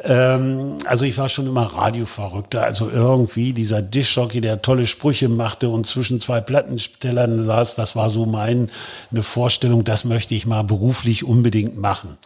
[0.04, 2.64] Ähm, also ich war schon immer Radioverrückter.
[2.64, 8.10] Also irgendwie dieser Dischjockey, der tolle Sprüche machte und zwischen zwei Plattenstellern saß, das war
[8.10, 8.70] so meine
[9.22, 12.18] Vorstellung, das möchte ich mal beruflich unbedingt machen.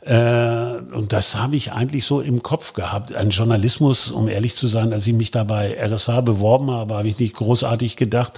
[0.00, 3.14] Äh, und das habe ich eigentlich so im Kopf gehabt.
[3.14, 7.08] Ein Journalismus, um ehrlich zu sein, als ich mich da bei RSA beworben habe, habe
[7.08, 8.34] ich nicht großartig gedacht,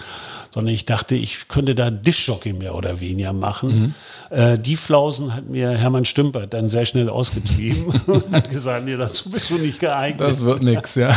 [0.56, 3.94] sondern ich dachte, ich könnte da Dischjockey mehr oder weniger machen.
[4.30, 4.34] Mhm.
[4.34, 8.96] Äh, die Flausen hat mir Hermann Stümpert dann sehr schnell ausgetrieben und hat gesagt, nee,
[8.96, 10.26] dazu bist du nicht geeignet.
[10.26, 11.14] Das wird nix, ja.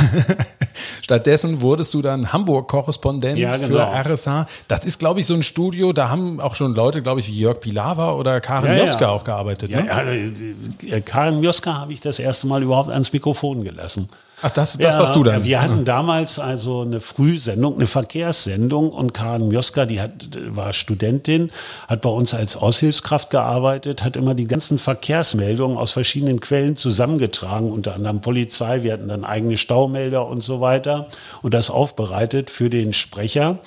[1.01, 3.77] Stattdessen wurdest du dann Hamburg-Korrespondent ja, genau.
[3.77, 4.45] für RSA.
[4.67, 7.39] Das ist, glaube ich, so ein Studio, da haben auch schon Leute, glaube ich, wie
[7.39, 9.09] Jörg Pilawa oder Karin ja, Joska ja.
[9.11, 9.71] auch gearbeitet.
[9.71, 9.87] Ne?
[9.87, 14.09] ja, äh, Karin Joska habe ich das erste Mal überhaupt ans Mikrofon gelassen.
[14.41, 15.43] Ach, das, das ja, warst du dann.
[15.43, 20.13] Wir hatten damals also eine Frühsendung, eine Verkehrssendung und Karin Mioska, die hat,
[20.49, 21.51] war Studentin,
[21.87, 27.71] hat bei uns als Aushilfskraft gearbeitet, hat immer die ganzen Verkehrsmeldungen aus verschiedenen Quellen zusammengetragen,
[27.71, 31.07] unter anderem Polizei, wir hatten dann eigene Staumelder und so weiter
[31.41, 33.59] und das aufbereitet für den Sprecher.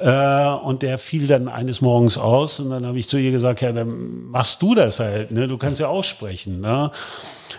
[0.00, 3.62] Äh, und der fiel dann eines Morgens aus und dann habe ich zu ihr gesagt,
[3.62, 5.48] ja, dann machst du das halt, ne?
[5.48, 6.60] du kannst ja aussprechen.
[6.60, 6.90] Ne?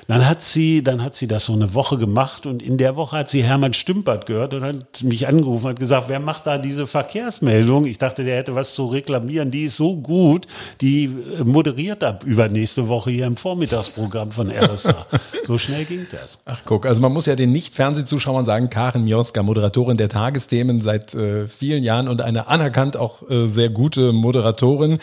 [0.07, 3.17] Dann hat sie, dann hat sie das so eine Woche gemacht und in der Woche
[3.17, 6.57] hat sie Hermann Stümpert gehört und hat mich angerufen und hat gesagt, wer macht da
[6.57, 7.85] diese Verkehrsmeldung?
[7.85, 9.51] Ich dachte, der hätte was zu reklamieren.
[9.51, 10.47] Die ist so gut,
[10.79, 11.09] die
[11.43, 15.07] moderiert ab übernächste Woche hier im Vormittagsprogramm von RSA.
[15.43, 16.39] so schnell ging das.
[16.45, 21.13] Ach guck, also man muss ja den Nicht-Fernsehzuschauern sagen, Karin Mioska, Moderatorin der Tagesthemen seit
[21.15, 24.99] äh, vielen Jahren und eine anerkannt auch äh, sehr gute Moderatorin.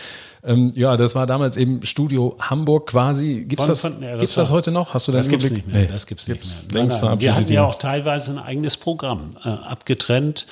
[0.46, 3.44] Ähm, ja, das war damals eben Studio Hamburg quasi.
[3.48, 4.94] Gibt's das, gibt's das heute noch?
[4.94, 5.82] Hast du das gibt's nicht mehr.
[5.82, 5.88] Nee.
[5.90, 6.82] Das gibt's, gibt's nicht mehr.
[6.82, 7.20] Längst nein, nein.
[7.20, 10.46] Wir hatten ja auch teilweise ein eigenes Programm äh, abgetrennt.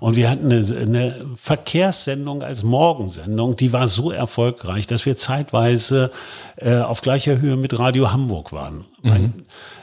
[0.00, 6.12] Und wir hatten eine, eine Verkehrssendung als Morgensendung, die war so erfolgreich, dass wir zeitweise
[6.56, 8.84] äh, auf gleicher Höhe mit Radio Hamburg waren.
[9.02, 9.12] Mhm.
[9.12, 9.30] Äh,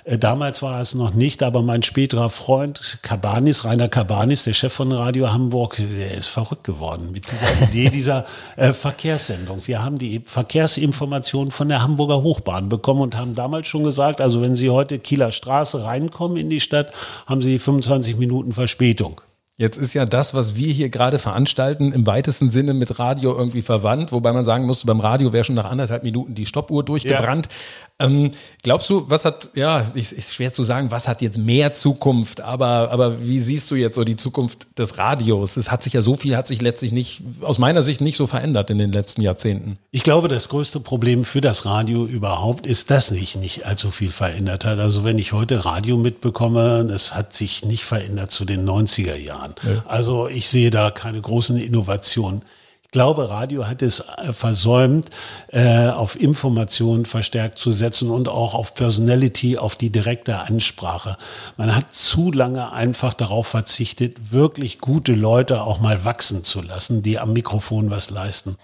[0.05, 4.91] damals war es noch nicht, aber mein späterer Freund Kabanis, Rainer Kabanis, der Chef von
[4.91, 9.65] Radio Hamburg, der ist verrückt geworden mit dieser Idee dieser äh, Verkehrssendung.
[9.65, 14.41] Wir haben die Verkehrsinformationen von der Hamburger Hochbahn bekommen und haben damals schon gesagt, also
[14.41, 16.93] wenn Sie heute Kieler Straße reinkommen in die Stadt,
[17.25, 19.21] haben Sie 25 Minuten Verspätung.
[19.57, 23.61] Jetzt ist ja das, was wir hier gerade veranstalten, im weitesten Sinne mit Radio irgendwie
[23.61, 27.47] verwandt, wobei man sagen musste, beim Radio wäre schon nach anderthalb Minuten die Stoppuhr durchgebrannt.
[27.47, 28.07] Ja.
[28.07, 31.71] Ähm, glaubst du, was hat, ja, ist, ist schwer zu sagen, was hat jetzt mehr
[31.71, 35.55] Zukunft, aber, aber wie siehst du jetzt so die Zukunft des Radios?
[35.55, 38.27] Es hat sich ja so viel, hat sich letztlich nicht, aus meiner Sicht nicht so
[38.27, 39.77] verändert in den letzten Jahrzehnten.
[39.91, 44.11] Ich glaube, das größte Problem für das Radio überhaupt ist, dass sich nicht allzu viel
[44.11, 44.79] verändert hat.
[44.79, 49.44] Also wenn ich heute Radio mitbekomme, es hat sich nicht verändert zu den 90er Jahren.
[49.45, 49.55] Jahren.
[49.63, 49.83] Ja.
[49.87, 52.43] Also ich sehe da keine großen Innovationen.
[52.83, 55.09] Ich glaube, Radio hat es äh, versäumt,
[55.49, 61.17] äh, auf Information verstärkt zu setzen und auch auf Personality, auf die direkte Ansprache.
[61.57, 67.03] Man hat zu lange einfach darauf verzichtet, wirklich gute Leute auch mal wachsen zu lassen,
[67.03, 68.57] die am Mikrofon was leisten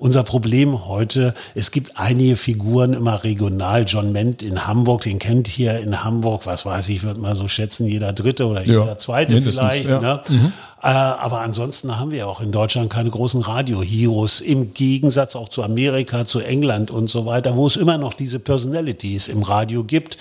[0.00, 3.84] unser Problem heute, es gibt einige Figuren immer regional.
[3.86, 7.48] John Ment in Hamburg, den kennt hier in Hamburg, was weiß ich, würde mal so
[7.48, 9.88] schätzen, jeder Dritte oder ja, jeder Zweite vielleicht.
[9.88, 10.00] Ja.
[10.00, 10.20] Ne?
[10.26, 10.52] Mhm.
[10.82, 15.62] Äh, aber ansonsten haben wir auch in Deutschland keine großen Radio-Heroes, im Gegensatz auch zu
[15.62, 20.16] Amerika, zu England und so weiter, wo es immer noch diese Personalities im Radio gibt.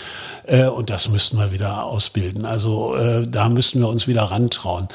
[0.46, 2.44] Äh, und das müssten wir wieder ausbilden.
[2.44, 4.90] Also äh, da müssten wir uns wieder rantrauen.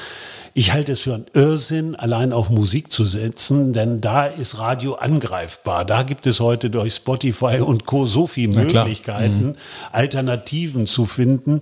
[0.57, 4.93] Ich halte es für einen Irrsinn, allein auf Musik zu setzen, denn da ist Radio
[4.93, 5.83] angreifbar.
[5.83, 8.05] Da gibt es heute durch Spotify und Co.
[8.05, 9.55] so viele Möglichkeiten, mhm.
[9.91, 11.59] Alternativen zu finden.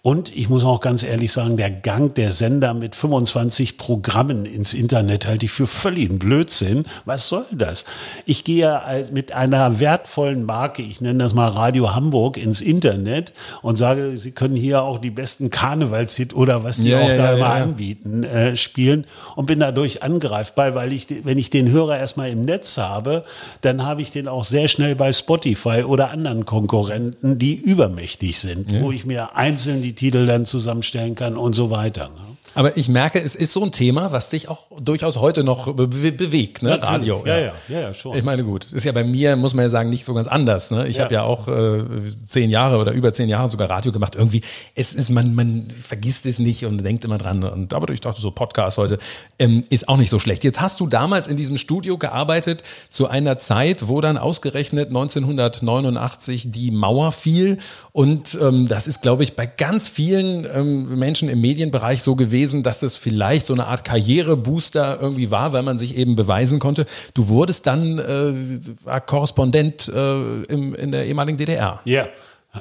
[0.00, 4.74] Und ich muss auch ganz ehrlich sagen, der Gang der Sender mit 25 Programmen ins
[4.74, 6.84] Internet halte ich für völligen Blödsinn.
[7.04, 7.84] Was soll das?
[8.26, 8.80] Ich gehe
[9.10, 13.32] mit einer wertvollen Marke, ich nenne das mal Radio Hamburg, ins Internet
[13.62, 17.16] und sage, Sie können hier auch die besten Karnevalshit oder was die ja, auch ja,
[17.16, 21.70] da ja, immer anbieten äh, spielen und bin dadurch angreifbar, weil ich, wenn ich den
[21.70, 23.24] Hörer erstmal im Netz habe,
[23.62, 28.70] dann habe ich den auch sehr schnell bei Spotify oder anderen Konkurrenten, die übermächtig sind,
[28.70, 28.82] ja.
[28.82, 32.08] wo ich mir einzeln die Titel dann zusammenstellen kann und so weiter.
[32.08, 32.35] Ne?
[32.56, 35.86] Aber ich merke, es ist so ein Thema, was dich auch durchaus heute noch be
[35.86, 36.82] bewegt, ne?
[36.82, 37.22] Radio.
[37.26, 38.16] Ja, ja, ja, ja, schon.
[38.16, 40.70] Ich meine, gut, ist ja bei mir, muss man ja sagen, nicht so ganz anders.
[40.70, 40.88] Ne?
[40.88, 41.04] Ich ja.
[41.04, 41.84] habe ja auch äh,
[42.26, 44.14] zehn Jahre oder über zehn Jahre sogar Radio gemacht.
[44.14, 44.40] Irgendwie,
[44.74, 47.44] es ist, man, man vergisst es nicht und denkt immer dran.
[47.44, 49.00] Und aber ich dachte, so Podcast heute
[49.38, 50.42] ähm, ist auch nicht so schlecht.
[50.42, 56.50] Jetzt hast du damals in diesem Studio gearbeitet zu einer Zeit, wo dann ausgerechnet 1989
[56.50, 57.58] die Mauer fiel.
[57.92, 62.45] Und ähm, das ist, glaube ich, bei ganz vielen ähm, Menschen im Medienbereich so gewesen
[62.46, 66.58] gelesen, dass das vielleicht so eine Art Karrierebooster irgendwie war, weil man sich eben beweisen
[66.58, 66.86] konnte.
[67.14, 71.80] Du wurdest dann äh, Korrespondent äh, im, in der ehemaligen DDR.
[71.84, 72.06] Ja,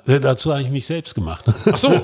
[0.07, 0.19] yeah.
[0.19, 1.45] dazu habe ich mich selbst gemacht.
[1.71, 1.89] Ach so.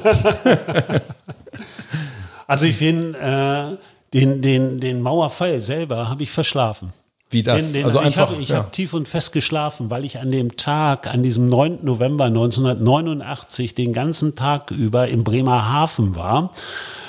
[2.47, 3.77] also ich bin äh,
[4.13, 6.93] den, den, den Mauerfall selber habe ich verschlafen.
[7.29, 7.71] Wie das?
[7.71, 8.57] Den, den, also ich habe ja.
[8.57, 11.79] hab tief und fest geschlafen, weil ich an dem Tag, an diesem 9.
[11.81, 16.51] November 1989, den ganzen Tag über in Bremerhaven war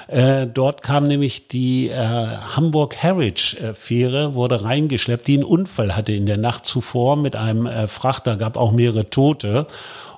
[0.09, 6.13] äh, dort kam nämlich die äh, Hamburg Harwich Fähre, wurde reingeschleppt, die einen Unfall hatte
[6.13, 9.67] in der Nacht zuvor mit einem äh, Frachter, gab auch mehrere Tote.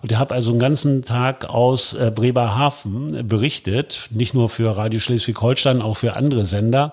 [0.03, 5.01] Und ich habe also einen ganzen Tag aus äh, Bremerhaven berichtet, nicht nur für Radio
[5.01, 6.93] Schleswig-Holstein, auch für andere Sender.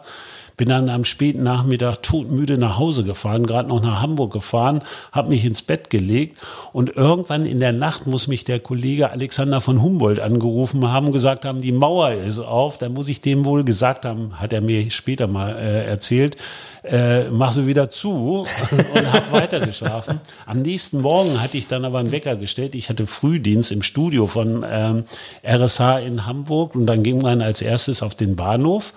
[0.61, 5.29] Bin dann am späten Nachmittag todmüde nach Hause gefahren, gerade noch nach Hamburg gefahren, habe
[5.29, 6.37] mich ins Bett gelegt
[6.71, 11.45] und irgendwann in der Nacht muss mich der Kollege Alexander von Humboldt angerufen haben, gesagt
[11.45, 12.77] haben, die Mauer ist auf.
[12.77, 16.37] Dann muss ich dem wohl gesagt haben, hat er mir später mal äh, erzählt,
[16.83, 18.45] äh, mach sie wieder zu
[18.95, 20.19] und habe weitergeschlafen.
[20.45, 22.75] Am nächsten Morgen hatte ich dann aber einen Wecker gestellt.
[22.75, 25.05] Ich hatte Frühdienst im Studio von ähm,
[25.43, 28.93] RSH in Hamburg und dann ging man als erstes auf den Bahnhof,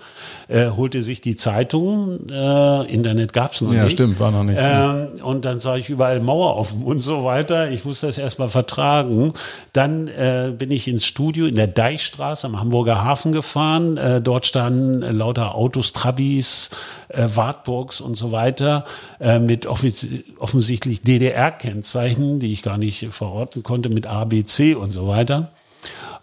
[0.47, 2.29] äh, holte sich die Zeitung.
[2.29, 3.91] Äh, Internet gab's noch ja, nicht.
[3.91, 4.59] Ja, stimmt, war noch nicht.
[4.59, 7.71] Ähm, und dann sah ich überall Mauer offen und so weiter.
[7.71, 9.33] Ich musste das erstmal vertragen.
[9.73, 13.97] Dann äh, bin ich ins Studio in der Deichstraße am Hamburger Hafen gefahren.
[13.97, 16.69] Äh, dort standen lauter Autos, Trabis,
[17.09, 18.85] äh, Wartburgs und so weiter
[19.19, 24.91] äh, mit offensichtlich DDR-Kennzeichen, die ich gar nicht verorten konnte, mit A, B, C und
[24.91, 25.49] so weiter.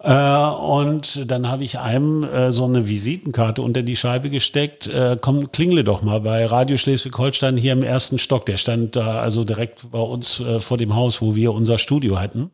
[0.02, 4.88] Äh, und dann habe ich einem äh, so eine Visitenkarte unter die Scheibe gesteckt.
[4.88, 8.44] Äh, komm, klingle doch mal bei Radio Schleswig-Holstein hier im ersten Stock.
[8.46, 12.18] Der stand da also direkt bei uns äh, vor dem Haus, wo wir unser Studio
[12.18, 12.50] hatten.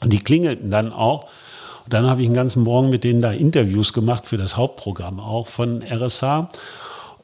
[0.00, 1.24] Und die klingelten dann auch.
[1.84, 5.18] Und dann habe ich einen ganzen Morgen mit denen da Interviews gemacht für das Hauptprogramm
[5.18, 6.48] auch von RSH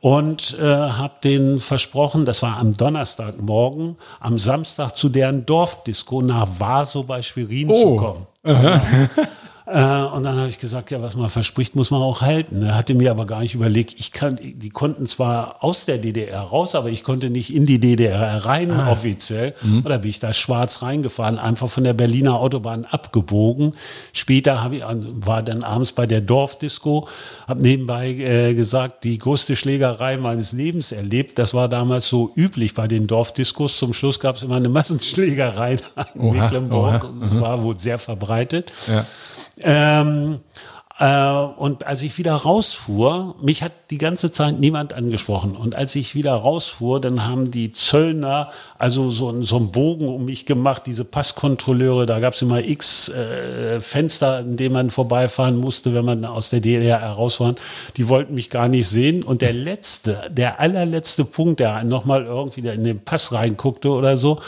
[0.00, 6.48] und äh, habe denen versprochen, das war am Donnerstagmorgen, am Samstag zu deren Dorfdisco nach
[6.58, 7.82] Vaso bei Schwerin oh.
[7.82, 8.26] zu kommen.
[8.48, 8.80] Äh,
[9.68, 12.62] und dann habe ich gesagt, ja, was man verspricht, muss man auch halten.
[12.62, 16.40] Er hatte mir aber gar nicht überlegt, ich kann, die konnten zwar aus der DDR
[16.40, 18.90] raus, aber ich konnte nicht in die DDR rein ah.
[18.90, 19.54] offiziell.
[19.60, 19.82] Mhm.
[19.84, 23.74] Oder bin ich da schwarz reingefahren, einfach von der Berliner Autobahn abgebogen.
[24.14, 27.06] Später habe ich, also war dann abends bei der Dorfdisco,
[27.46, 31.38] habe nebenbei äh, gesagt, die größte Schlägerei meines Lebens erlebt.
[31.38, 33.76] Das war damals so üblich bei den Dorfdiscos.
[33.76, 35.76] Zum Schluss gab es immer eine Massenschlägerei
[36.14, 37.04] in oha, Mecklenburg.
[37.04, 37.40] Oha, mhm.
[37.42, 38.72] war wohl sehr verbreitet.
[38.86, 39.04] Ja.
[39.60, 40.40] Ähm,
[40.98, 45.54] äh, und als ich wieder rausfuhr, mich hat die ganze Zeit niemand angesprochen.
[45.54, 50.24] Und als ich wieder rausfuhr, dann haben die Zöllner also so, so einen Bogen um
[50.24, 55.56] mich gemacht, diese Passkontrolleure, da gab es immer x äh, Fenster, in denen man vorbeifahren
[55.56, 57.56] musste, wenn man aus der DDR herausfahren.
[57.96, 59.22] Die wollten mich gar nicht sehen.
[59.22, 64.40] Und der letzte, der allerletzte Punkt, der nochmal irgendwie in den Pass reinguckte oder so,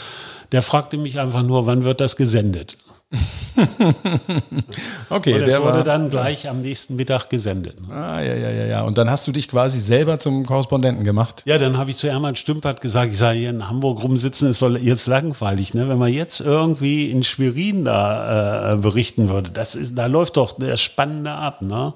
[0.51, 2.77] der fragte mich einfach nur, wann wird das gesendet?
[5.09, 7.75] okay, und das der wurde war, dann gleich am nächsten Mittag gesendet.
[7.85, 7.93] Ne?
[7.93, 8.81] Ah, ja, ja, ja, ja.
[8.83, 11.43] Und dann hast du dich quasi selber zum Korrespondenten gemacht?
[11.45, 14.59] Ja, dann habe ich zu Hermann Stümpert gesagt, ich sage, hier in Hamburg rumsitzen ist
[14.59, 15.89] soll jetzt langweilig, ne?
[15.89, 20.53] Wenn man jetzt irgendwie in Schwerin da äh, berichten würde, das ist, da läuft doch
[20.57, 21.93] der Spannende ab, ne?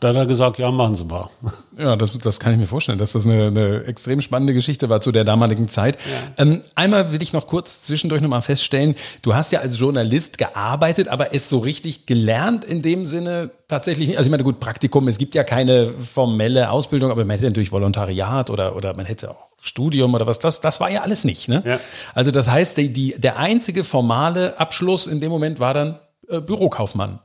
[0.00, 1.28] Da hat er gesagt, ja, machen Sie mal.
[1.78, 5.02] Ja, das, das kann ich mir vorstellen, dass das eine, eine extrem spannende Geschichte war
[5.02, 5.98] zu der damaligen Zeit.
[6.38, 6.42] Ja.
[6.42, 10.55] Ähm, einmal will ich noch kurz zwischendurch nochmal feststellen, du hast ja als Journalist gearbeitet,
[10.56, 14.16] aber es so richtig gelernt in dem Sinne tatsächlich nicht.
[14.16, 17.72] Also ich meine, gut, Praktikum, es gibt ja keine formelle Ausbildung, aber man hätte natürlich
[17.72, 21.48] Volontariat oder, oder man hätte auch Studium oder was, das, das war ja alles nicht.
[21.48, 21.62] Ne?
[21.66, 21.80] Ja.
[22.14, 26.40] Also das heißt, die, die, der einzige formale Abschluss in dem Moment war dann äh,
[26.40, 27.18] Bürokaufmann.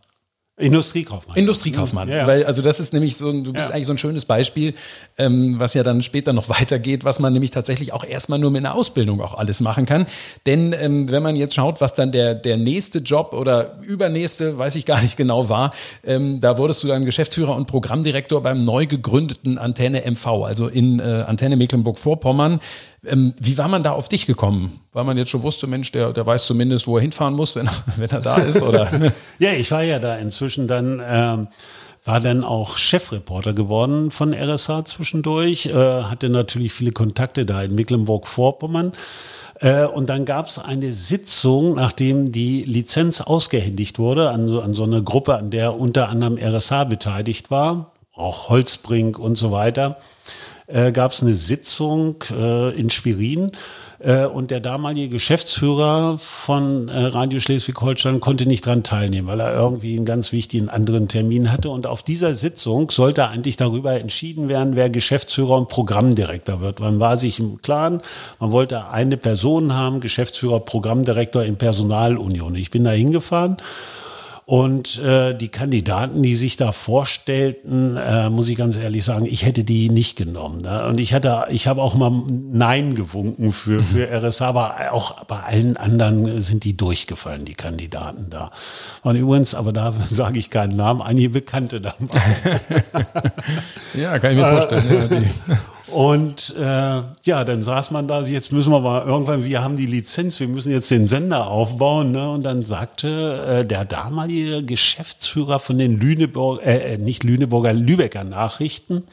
[0.62, 1.38] Industriekaufmann.
[1.38, 2.10] Industriekaufmann.
[2.10, 2.28] Ja, ja.
[2.28, 3.76] Weil, also das ist nämlich so, du bist ja.
[3.76, 4.74] eigentlich so ein schönes Beispiel,
[5.18, 8.66] ähm, was ja dann später noch weitergeht, was man nämlich tatsächlich auch erstmal nur mit
[8.66, 10.06] einer Ausbildung auch alles machen kann.
[10.46, 14.76] Denn ähm, wenn man jetzt schaut, was dann der, der nächste Job oder übernächste, weiß
[14.76, 18.86] ich gar nicht genau war, ähm, da wurdest du dann Geschäftsführer und Programmdirektor beim neu
[18.86, 22.60] gegründeten Antenne MV, also in äh, Antenne Mecklenburg-Vorpommern.
[23.06, 24.80] Ähm, wie war man da auf dich gekommen?
[24.92, 27.68] Weil man jetzt schon wusste, Mensch, der, der weiß zumindest, wo er hinfahren muss, wenn
[27.68, 28.88] er, wenn er da ist, oder?
[29.40, 31.48] ja, ich war ja da inzwischen dann, ähm,
[32.04, 37.74] war dann auch Chefreporter geworden von RSH zwischendurch, äh, hatte natürlich viele Kontakte da in
[37.74, 38.94] Mecklenburg-Vorpommern.
[39.60, 44.76] Äh, und dann gab es eine Sitzung, nachdem die Lizenz ausgehändigt wurde, an so, an
[44.76, 49.98] so eine Gruppe, an der unter anderem RSH beteiligt war, auch Holzbrink und so weiter
[50.74, 53.52] äh, gab es eine Sitzung äh, in Schwerin
[54.04, 59.54] äh, und der damalige Geschäftsführer von äh, Radio Schleswig-Holstein konnte nicht dran teilnehmen, weil er
[59.54, 61.70] irgendwie einen ganz wichtigen anderen Termin hatte.
[61.70, 66.80] Und auf dieser Sitzung sollte eigentlich darüber entschieden werden, wer Geschäftsführer und Programmdirektor wird.
[66.80, 68.02] Man war sich im Klaren,
[68.40, 72.56] man wollte eine Person haben, Geschäftsführer, Programmdirektor in Personalunion.
[72.56, 73.58] Ich bin da hingefahren
[74.52, 79.46] und äh, die Kandidaten, die sich da vorstellten, äh, muss ich ganz ehrlich sagen, ich
[79.46, 80.60] hätte die nicht genommen.
[80.60, 80.88] Ne?
[80.88, 84.26] Und ich hatte, ich habe auch mal Nein gewunken für, für mhm.
[84.26, 88.52] RSA, aber auch bei allen anderen sind die durchgefallen, die Kandidaten da.
[89.04, 92.20] Und übrigens, aber da sage ich keinen Namen, einige Bekannte dabei.
[93.94, 95.30] ja, kann ich mir vorstellen.
[95.48, 95.58] Ja,
[95.92, 99.86] und äh, ja, dann saß man da, jetzt müssen wir mal irgendwann, wir haben die
[99.86, 102.12] Lizenz, wir müssen jetzt den Sender aufbauen.
[102.12, 102.30] Ne?
[102.30, 108.24] Und dann sagte äh, der damalige Geschäftsführer von den Lüneburg, äh, äh nicht Lüneburger, Lübecker
[108.24, 109.04] Nachrichten,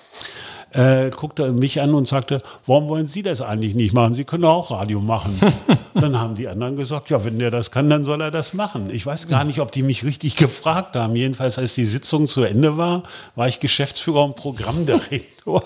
[0.70, 4.14] äh, guckte mich an und sagte, warum wollen Sie das eigentlich nicht machen?
[4.14, 5.38] Sie können auch Radio machen.
[5.94, 8.90] dann haben die anderen gesagt, ja, wenn der das kann, dann soll er das machen.
[8.90, 11.16] Ich weiß gar nicht, ob die mich richtig gefragt haben.
[11.16, 13.02] Jedenfalls, als die Sitzung zu Ende war,
[13.34, 15.37] war ich Geschäftsführer und Programmdirektor.
[15.48, 15.62] Tor.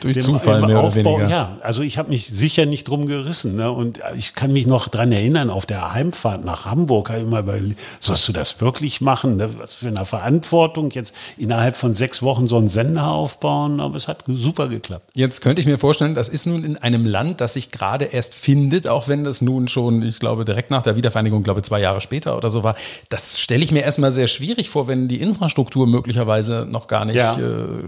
[0.00, 1.28] Durch dem, Zufall mehr Aufbau, oder weniger.
[1.28, 3.56] Ja, also ich habe mich sicher nicht drum gerissen.
[3.56, 3.70] Ne?
[3.70, 7.40] Und ich kann mich noch dran erinnern, auf der Heimfahrt nach Hamburg habe ich immer
[7.40, 9.36] überlegt, sollst du das wirklich machen?
[9.36, 9.50] Ne?
[9.58, 13.80] Was für eine Verantwortung, jetzt innerhalb von sechs Wochen so einen Sender aufbauen.
[13.80, 15.10] Aber es hat super geklappt.
[15.14, 18.34] Jetzt könnte ich mir vorstellen, das ist nun in einem Land, das sich gerade erst
[18.34, 22.00] findet, auch wenn das nun schon, ich glaube, direkt nach der Wiedervereinigung, glaube zwei Jahre
[22.00, 22.76] später oder so war.
[23.10, 27.16] Das stelle ich mir erstmal sehr schwierig vor, wenn die Infrastruktur möglicherweise noch gar nicht
[27.16, 27.36] ja.
[27.36, 27.82] äh,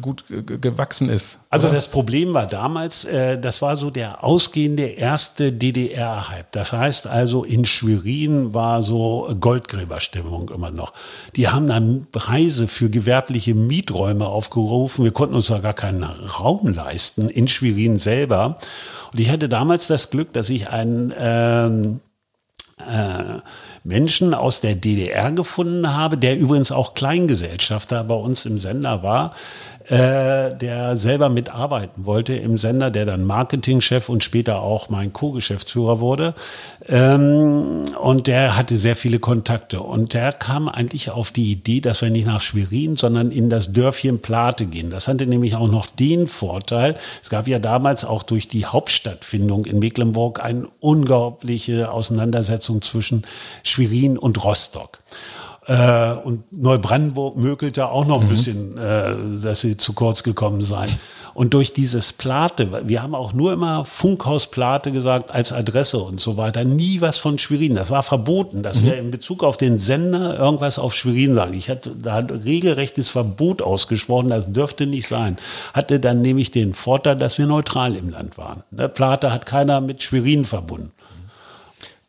[0.00, 0.24] gut
[0.60, 1.38] gewachsen ist.
[1.50, 1.74] Also oder?
[1.74, 6.52] das Problem war damals, äh, das war so der ausgehende erste DDR-Hype.
[6.52, 10.92] Das heißt also, in Schwerin war so Goldgräberstimmung immer noch.
[11.36, 15.04] Die haben dann Preise für gewerbliche Mieträume aufgerufen.
[15.04, 18.58] Wir konnten uns da gar keinen Raum leisten in Schwerin selber.
[19.12, 22.00] Und ich hatte damals das Glück, dass ich einen ähm,
[22.88, 23.40] äh,
[23.82, 29.34] Menschen aus der DDR gefunden habe, der übrigens auch Kleingesellschafter bei uns im Sender war,
[29.90, 35.98] äh, der selber mitarbeiten wollte im Sender, der dann Marketingchef und später auch mein Co-Geschäftsführer
[35.98, 36.34] wurde.
[36.88, 39.80] Ähm, und der hatte sehr viele Kontakte.
[39.80, 43.72] Und der kam eigentlich auf die Idee, dass wir nicht nach Schwerin, sondern in das
[43.72, 44.90] Dörfchen Plate gehen.
[44.90, 49.64] Das hatte nämlich auch noch den Vorteil, es gab ja damals auch durch die Hauptstadtfindung
[49.64, 53.24] in Mecklenburg eine unglaubliche Auseinandersetzung zwischen
[53.64, 55.00] Schwerin und Rostock.
[55.70, 58.30] Äh, und Neubrandenburg mökelte auch noch ein mhm.
[58.30, 60.90] bisschen, äh, dass sie zu kurz gekommen seien.
[61.32, 66.20] Und durch dieses Plate, wir haben auch nur immer Funkhaus Plate gesagt als Adresse und
[66.20, 67.76] so weiter, nie was von Schwerin.
[67.76, 68.86] Das war verboten, dass mhm.
[68.86, 71.54] wir in Bezug auf den Sender irgendwas auf Schwerin sagen.
[71.54, 75.36] Ich hatte da hat regelrechtes Verbot ausgesprochen, das dürfte nicht sein.
[75.72, 78.64] Hatte dann nämlich den Vorteil, dass wir neutral im Land waren.
[78.72, 80.90] Ne, Plate hat keiner mit Schwerin verbunden.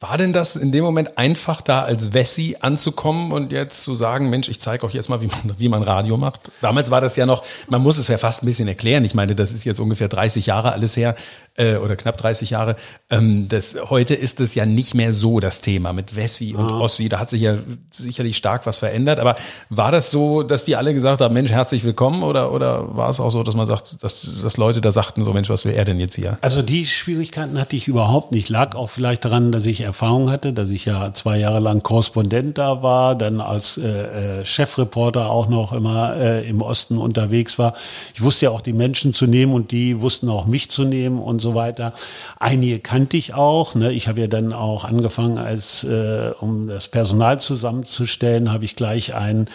[0.02, 4.32] War denn das in dem Moment einfach da als Wessi anzukommen und jetzt zu sagen,
[4.32, 6.52] Mensch, ich zeige euch jetzt mal, wie man, wie man Radio macht?
[6.60, 9.06] Damals war das ja noch, man muss es ja fast ein bisschen erklären.
[9.06, 11.14] Ich meine, das ist jetzt ungefähr 30 Jahre alles her
[11.56, 12.78] äh, oder knapp 30 Jahre.
[13.12, 16.80] Ähm, das, heute ist es ja nicht mehr so das Thema mit Wessi und ah.
[16.80, 17.08] Ossi.
[17.08, 17.58] Da hat sich ja
[17.92, 19.20] sicherlich stark was verändert.
[19.20, 19.36] Aber
[19.70, 22.24] war das so, dass die alle gesagt haben, Mensch, herzlich willkommen?
[22.24, 25.32] Oder, oder war es auch so, dass man sagt, dass, dass Leute da sagten, so
[25.32, 26.40] Mensch, was will er denn jetzt hier?
[26.42, 28.50] Also die Schwierigkeiten hatte ich überhaupt nicht.
[28.50, 32.58] Lag auch vielleicht daran, dass ich Erfahrung hatte, dass ich ja zwei Jahre lang Korrespondent
[32.58, 37.74] da war, dann als äh, äh, Chefreporter auch noch immer äh, im Osten unterwegs war.
[38.14, 41.20] Ich wusste ja auch die Menschen zu nehmen und die wussten auch mich zu nehmen
[41.20, 41.94] und so weiter.
[42.40, 43.76] Einige kannte ich auch.
[43.76, 43.92] Ne?
[43.92, 49.14] Ich habe ja dann auch angefangen, als äh, um das Personal zusammenzustellen, habe ich gleich
[49.14, 49.50] einen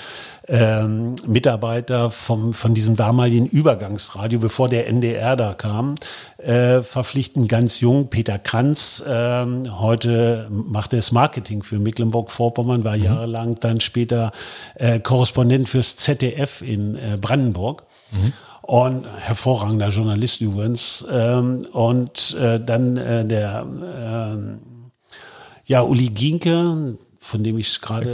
[0.49, 5.97] ähm, Mitarbeiter vom, von diesem damaligen Übergangsradio, bevor der NDR da kam,
[6.39, 9.05] äh, verpflichten, ganz jung, Peter Kranz.
[9.07, 13.05] Ähm, heute macht er das Marketing für Mecklenburg-Vorpommern, war mhm.
[13.05, 14.33] jahrelang dann später
[14.75, 17.85] äh, Korrespondent fürs ZDF in äh, Brandenburg.
[18.13, 18.33] Mhm.
[18.63, 21.07] Und hervorragender Journalist übrigens.
[21.11, 24.57] Ähm, und äh, dann äh, der äh,
[25.67, 26.97] ja, Uli Ginke,
[27.27, 28.07] von dem ich gerade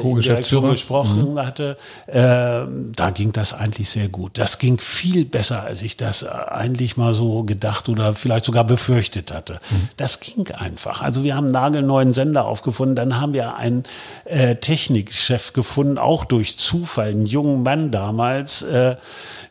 [0.70, 1.38] gesprochen mhm.
[1.38, 4.38] hatte, äh, da ging das eigentlich sehr gut.
[4.38, 9.32] Das ging viel besser, als ich das eigentlich mal so gedacht oder vielleicht sogar befürchtet
[9.32, 9.60] hatte.
[9.70, 9.88] Mhm.
[9.98, 11.02] Das ging einfach.
[11.02, 13.84] Also wir haben einen nagelneuen Sender aufgefunden, dann haben wir einen
[14.24, 18.96] äh, Technikchef gefunden, auch durch Zufall, einen jungen Mann damals, äh,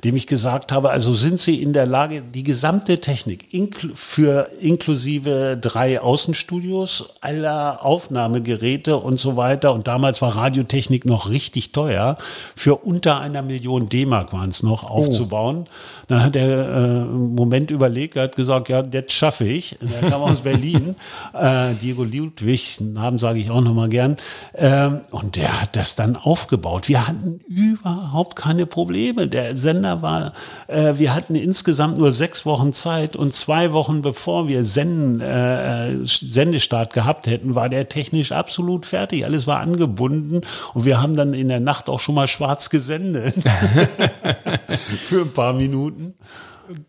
[0.04, 4.49] dem ich gesagt habe, also sind Sie in der Lage, die gesamte Technik inkl für
[4.60, 12.18] inklusive drei Außenstudios, aller Aufnahmegeräte und so weiter, und damals war Radiotechnik noch richtig teuer,
[12.56, 14.88] für unter einer Million D-Mark waren es noch, oh.
[14.88, 15.66] aufzubauen.
[15.68, 15.72] Oh.
[16.08, 19.78] Dann hat er äh, einen Moment überlegt, er hat gesagt, ja, das schaffe ich.
[19.82, 20.95] Er kam aus Berlin,
[21.34, 24.18] äh, Diego Ludwig, Namen sage ich auch nochmal gern,
[24.56, 26.89] ähm, und der hat das dann aufgebaut.
[26.89, 29.28] Wir hatten überhaupt keine Probleme.
[29.28, 30.33] Der Sender Sender war,
[30.67, 36.05] äh, wir hatten insgesamt nur sechs Wochen Zeit und zwei Wochen bevor wir Senden, äh,
[36.05, 39.25] Sendestart gehabt hätten, war der technisch absolut fertig.
[39.25, 40.41] Alles war angebunden
[40.73, 43.35] und wir haben dann in der Nacht auch schon mal schwarz gesendet.
[45.03, 46.13] Für ein paar Minuten.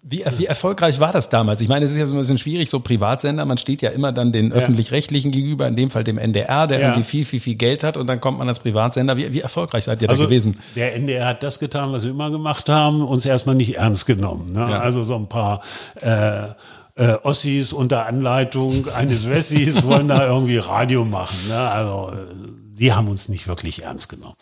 [0.03, 1.61] Wie, wie erfolgreich war das damals?
[1.61, 4.12] Ich meine, es ist ja so ein bisschen schwierig, so Privatsender, man steht ja immer
[4.12, 4.55] dann den ja.
[4.55, 6.89] öffentlich-rechtlichen gegenüber, in dem Fall dem NDR, der ja.
[6.89, 9.16] irgendwie viel, viel, viel Geld hat und dann kommt man als Privatsender.
[9.16, 10.59] Wie, wie erfolgreich seid ihr also, da gewesen?
[10.76, 14.53] Der NDR hat das getan, was wir immer gemacht haben, uns erstmal nicht ernst genommen.
[14.53, 14.61] Ne?
[14.61, 14.80] Ja.
[14.80, 15.61] Also so ein paar
[16.01, 16.49] äh,
[16.95, 21.37] äh, Ossis unter Anleitung eines Wessis wollen da irgendwie Radio machen.
[21.49, 21.59] Ne?
[21.59, 24.35] Also äh, die haben uns nicht wirklich ernst genommen.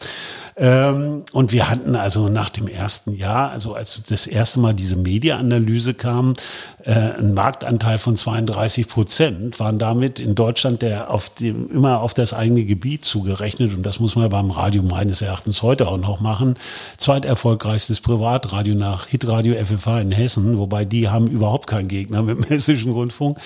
[0.57, 4.97] Ähm, und wir hatten also nach dem ersten Jahr, also als das erste Mal diese
[4.97, 6.35] Media-Analyse kam,
[6.85, 12.15] äh, einen Marktanteil von 32 Prozent, waren damit in Deutschland der auf dem, immer auf
[12.15, 13.75] das eigene Gebiet zugerechnet.
[13.75, 16.55] Und das muss man beim Radio meines Erachtens heute auch noch machen.
[16.97, 22.45] Zweiterfolgreichstes Privatradio nach Hitradio FFH in Hessen, wobei die haben überhaupt keinen Gegner mit dem
[22.45, 23.39] hessischen Rundfunk.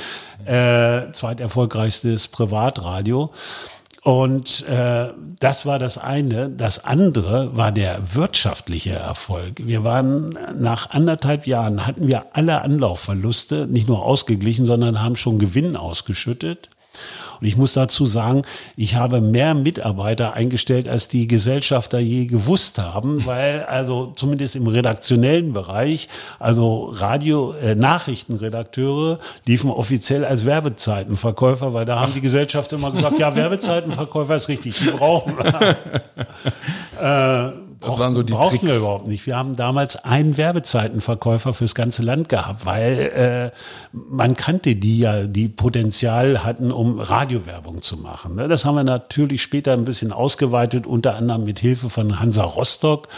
[0.45, 3.31] Äh, zweiterfolgreichstes Privatradio.
[4.05, 6.51] Und äh, das war das eine.
[6.51, 9.67] Das andere war der wirtschaftliche Erfolg.
[9.67, 15.39] Wir waren nach anderthalb Jahren, hatten wir alle Anlaufverluste nicht nur ausgeglichen, sondern haben schon
[15.39, 16.69] Gewinn ausgeschüttet.
[17.41, 18.43] Und ich muss dazu sagen,
[18.77, 24.67] ich habe mehr Mitarbeiter eingestellt, als die Gesellschafter je gewusst haben, weil also zumindest im
[24.67, 26.09] redaktionellen Bereich,
[26.39, 33.19] also Radio, äh, Nachrichtenredakteure liefen offiziell als Werbezeitenverkäufer, weil da haben die Gesellschafter immer gesagt,
[33.19, 35.77] ja, Werbezeitenverkäufer ist richtig, die brauchen wir.
[37.51, 38.73] äh, Das waren so die brauchten Tricks.
[38.73, 39.27] wir überhaupt nicht.
[39.27, 43.59] Wir haben damals einen Werbezeitenverkäufer fürs ganze Land gehabt, weil äh,
[43.93, 48.37] man kannte die ja, die Potenzial hatten, um Radiowerbung zu machen.
[48.37, 48.49] ne?
[48.49, 53.09] Das haben wir natürlich später ein bisschen ausgeweitet, unter anderem mit Hilfe von Hansa Rostock.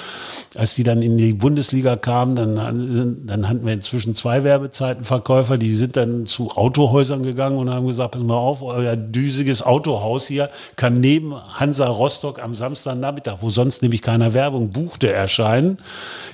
[0.54, 5.74] Als die dann in die Bundesliga kamen, dann, dann hatten wir inzwischen zwei Werbezeitenverkäufer, die
[5.74, 10.50] sind dann zu Autohäusern gegangen und haben gesagt, pass mal auf, euer düsiges Autohaus hier
[10.76, 15.78] kann neben Hansa Rostock am Samstagnachmittag, wo sonst nämlich keiner Werbung buchte, erscheinen.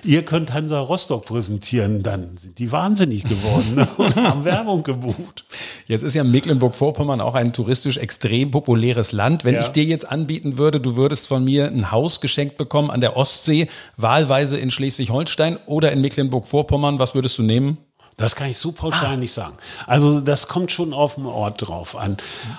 [0.04, 2.02] Ihr könnt Hansa Rostock präsentieren.
[2.02, 3.88] Dann sind die wahnsinnig geworden ne?
[3.96, 5.44] und haben Werbung gebucht.
[5.86, 9.44] Jetzt ist ja Mecklenburg-Vorpommern auch ein touristisch extrem populäres Land.
[9.44, 9.62] Wenn Ja.
[9.62, 13.16] ich dir jetzt anbieten würde, du würdest von mir ein Haus geschenkt bekommen an der
[13.16, 17.78] Ostsee, wahlweise in Schleswig-Holstein oder in Mecklenburg-Vorpommern, was würdest du nehmen?
[18.16, 19.56] Das kann ich so pauschal nicht sagen.
[19.86, 22.18] Also das kommt schon auf den Ort drauf an.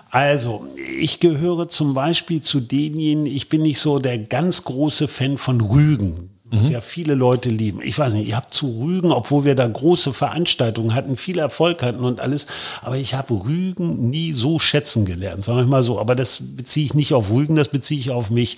[0.09, 5.37] Also ich gehöre zum Beispiel zu denjenigen, ich bin nicht so der ganz große Fan
[5.37, 6.32] von Rügen.
[6.59, 7.81] Was ja viele Leute lieben.
[7.81, 11.81] Ich weiß nicht, ich habe zu Rügen, obwohl wir da große Veranstaltungen hatten, viel Erfolg
[11.81, 12.47] hatten und alles,
[12.81, 15.99] aber ich habe Rügen nie so schätzen gelernt, sage ich mal so.
[15.99, 18.57] Aber das beziehe ich nicht auf Rügen, das beziehe ich auf mich.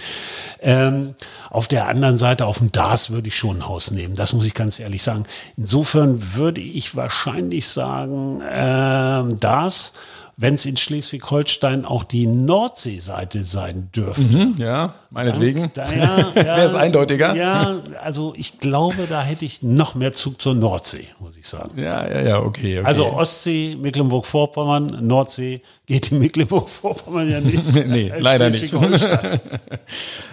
[0.61, 1.15] Ähm,
[1.49, 4.15] auf der anderen Seite, auf dem DAS würde ich schon ein Haus nehmen.
[4.15, 5.25] Das muss ich ganz ehrlich sagen.
[5.55, 9.93] Insofern würde ich wahrscheinlich sagen, ähm, DAS,
[10.37, 14.51] wenn es in Schleswig-Holstein auch die Nordseeseite sein dürfte.
[14.57, 15.71] Ja, meinetwegen.
[15.73, 17.35] Da, ja, ja, Wäre es eindeutiger?
[17.35, 21.71] Ja, also ich glaube, da hätte ich noch mehr Zug zur Nordsee, muss ich sagen.
[21.77, 22.79] Ja, ja, ja, okay.
[22.79, 22.85] okay.
[22.85, 27.63] Also Ostsee, Mecklenburg-Vorpommern, Nordsee geht in Mecklenburg-Vorpommern ja nicht.
[27.85, 28.73] Nee, leider nicht.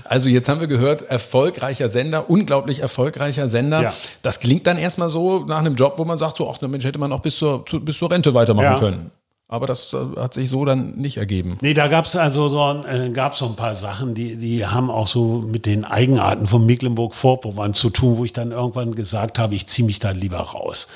[0.05, 3.83] Also jetzt haben wir gehört, erfolgreicher Sender, unglaublich erfolgreicher Sender.
[3.83, 3.95] Ja.
[4.23, 6.99] Das klingt dann erstmal so nach einem Job, wo man sagt, so, ach, Mensch, hätte
[6.99, 9.11] man auch bis zur, zu, bis zur Rente weitermachen können.
[9.53, 11.59] Aber das äh, hat sich so dann nicht ergeben.
[11.61, 15.07] Nee, da gab's also so, äh, gab's so ein paar Sachen, die, die haben auch
[15.07, 19.67] so mit den Eigenarten von Mecklenburg-Vorpommern zu tun, wo ich dann irgendwann gesagt habe, ich
[19.67, 20.89] ziehe mich da lieber raus.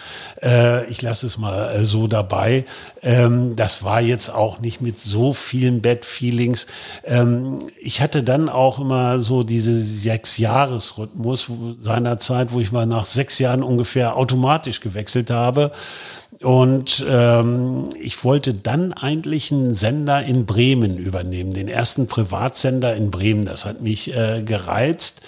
[0.42, 2.64] Äh, ich lasse es mal äh, so dabei.
[3.02, 6.66] Ähm, das war jetzt auch nicht mit so vielen Bad-Feelings.
[7.04, 13.38] Ähm, ich hatte dann auch immer so diese Sechs-Jahres-Rhythmus seinerzeit, wo ich mal nach sechs
[13.38, 15.72] Jahren ungefähr automatisch gewechselt habe.
[16.42, 23.11] Und ähm, ich wollte dann eigentlich einen Sender in Bremen übernehmen, den ersten Privatsender in
[23.11, 23.44] Bremen.
[23.44, 25.22] Das hat mich äh, gereizt.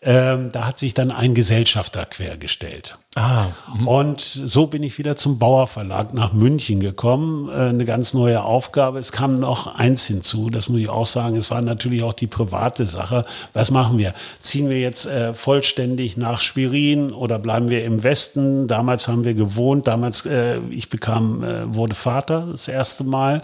[0.00, 2.96] Ähm, da hat sich dann ein Gesellschafter quergestellt.
[3.16, 3.46] Ah,
[3.84, 7.48] Und so bin ich wieder zum Bauer Verlag nach München gekommen.
[7.48, 9.00] Äh, eine ganz neue Aufgabe.
[9.00, 11.34] Es kam noch eins hinzu, das muss ich auch sagen.
[11.34, 13.24] Es war natürlich auch die private Sache.
[13.54, 14.14] Was machen wir?
[14.40, 18.68] Ziehen wir jetzt äh, vollständig nach Schwerin oder bleiben wir im Westen?
[18.68, 19.88] Damals haben wir gewohnt.
[19.88, 23.42] Damals, äh, ich bekam, äh, wurde Vater das erste Mal.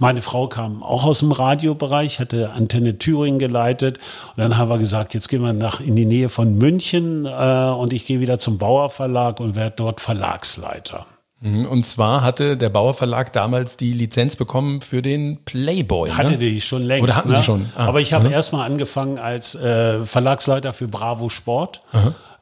[0.00, 3.98] Meine Frau kam auch aus dem Radiobereich, hatte Antenne Thüringen geleitet.
[4.36, 7.70] Und dann haben wir gesagt, jetzt gehen wir nach in die Nähe von München äh,
[7.70, 11.06] und ich gehe wieder zum Bauer Verlag und werde dort Verlagsleiter.
[11.44, 11.66] Mhm.
[11.66, 16.10] Und zwar hatte der Bauer Verlag damals die Lizenz bekommen für den Playboy.
[16.10, 16.38] Hatte ne?
[16.38, 17.04] die schon längst.
[17.04, 17.36] Oder hatten ne?
[17.36, 17.66] sie schon?
[17.76, 21.82] Ah, Aber ich habe erstmal angefangen als äh, Verlagsleiter für Bravo Sport.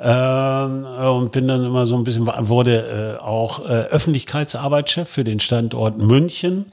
[0.04, 5.38] Ähm, und bin dann immer so ein bisschen, wurde äh, auch äh, Öffentlichkeitsarbeitschef für den
[5.38, 6.66] Standort München.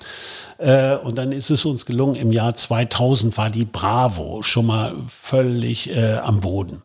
[0.57, 4.95] Äh, und dann ist es uns gelungen, im Jahr 2000 war die Bravo schon mal
[5.07, 6.81] völlig äh, am Boden.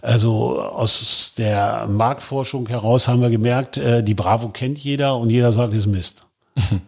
[0.00, 5.50] Also aus der Marktforschung heraus haben wir gemerkt, äh, die Bravo kennt jeder und jeder
[5.50, 6.27] sagt, ist Mist.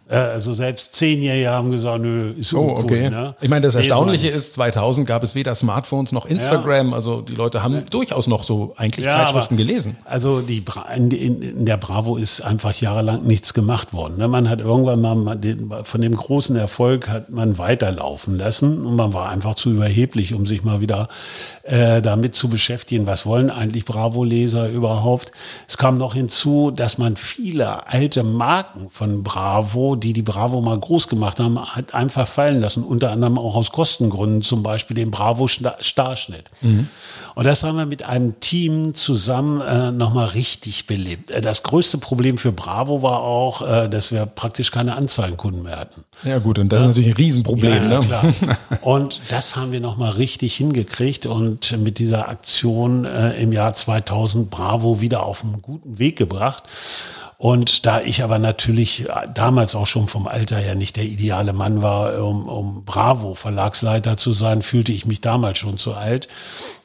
[0.09, 3.09] Äh, also selbst Zehnjährige haben gesagt, nö, ist Oh, uncool, okay.
[3.09, 3.35] Ne?
[3.41, 6.93] Ich meine, das Nee, so Erstaunliche ist, 2000 gab es weder Smartphones noch Instagram.
[6.93, 9.97] Also die Leute haben durchaus noch so eigentlich Zeitschriften aber- gelesen.
[10.05, 14.17] Also die Bra in, in, der Bravo ist einfach jahrelang nichts gemacht worden.
[14.17, 14.27] Ne?
[14.27, 18.95] Man hat irgendwann mal mal den, von dem großen Erfolg hat man weiterlaufen lassen und
[18.95, 21.07] man war einfach zu überheblich, um sich mal wieder
[21.63, 23.07] äh, damit zu beschäftigen.
[23.07, 25.31] Was wollen eigentlich Bravo-Leser überhaupt?
[25.67, 29.60] Es kam noch hinzu, dass man viele alte Marken von Bravo,
[29.95, 32.83] die die Bravo mal groß gemacht haben, hat einfach fallen lassen.
[32.83, 36.45] Unter anderem auch aus Kostengründen, zum Beispiel den Bravo Sta- Starschnitt.
[37.35, 41.31] Und das haben wir mit einem Team zusammen äh, nochmal richtig belebt.
[41.31, 45.77] Äh, Das größte Problem für Bravo war auch, äh, dass wir praktisch keine Anzeigenkunden mehr
[45.77, 46.03] hatten.
[46.23, 47.89] Ja gut, und das ist natürlich ein Riesenproblem.
[47.91, 48.05] Ja, ne?
[48.05, 48.23] klar.
[48.81, 54.49] Und das haben wir nochmal richtig hingekriegt und mit dieser Aktion äh, im Jahr 2000
[54.49, 56.63] Bravo wieder auf einen guten Weg gebracht.
[57.41, 61.53] Und da ich aber natürlich äh, damals auch schon vom Alter her nicht der ideale
[61.53, 66.27] Mann war, um, um Bravo Verlagsleiter zu sein, fühlte ich mich damals schon zu alt.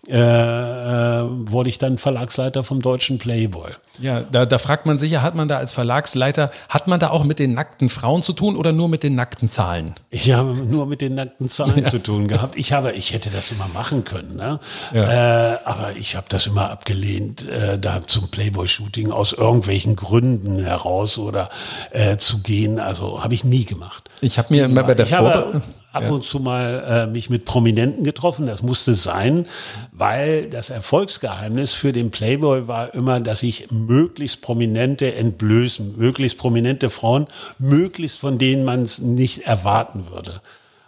[0.09, 3.73] Äh, äh, wurde ich dann Verlagsleiter vom deutschen Playboy.
[3.99, 7.11] Ja, da, da fragt man sich ja, hat man da als Verlagsleiter, hat man da
[7.11, 9.95] auch mit den nackten Frauen zu tun oder nur mit den nackten Zahlen?
[10.11, 11.85] Ich habe nur mit den nackten Zahlen ja.
[11.91, 12.57] zu tun gehabt.
[12.57, 14.61] Ich habe, ich hätte das immer machen können, ne?
[14.93, 15.55] Ja.
[15.55, 21.19] Äh, aber ich habe das immer abgelehnt, äh, da zum Playboy-Shooting aus irgendwelchen Gründen heraus
[21.19, 21.49] oder
[21.91, 22.79] äh, zu gehen.
[22.79, 24.09] Also habe ich nie gemacht.
[24.21, 25.63] Ich habe mir immer bei der Vorbereitung
[25.97, 26.11] ab ja.
[26.11, 28.47] und zu mal äh, mich mit Prominenten getroffen.
[28.47, 29.47] Das musste sein,
[29.93, 36.91] weil das Erfolgsgeheimnis für den Playboy war immer, dass ich möglichst Prominente entblößen, möglichst prominente
[36.91, 37.27] Frauen,
[37.59, 40.41] möglichst von denen man es nicht erwarten würde.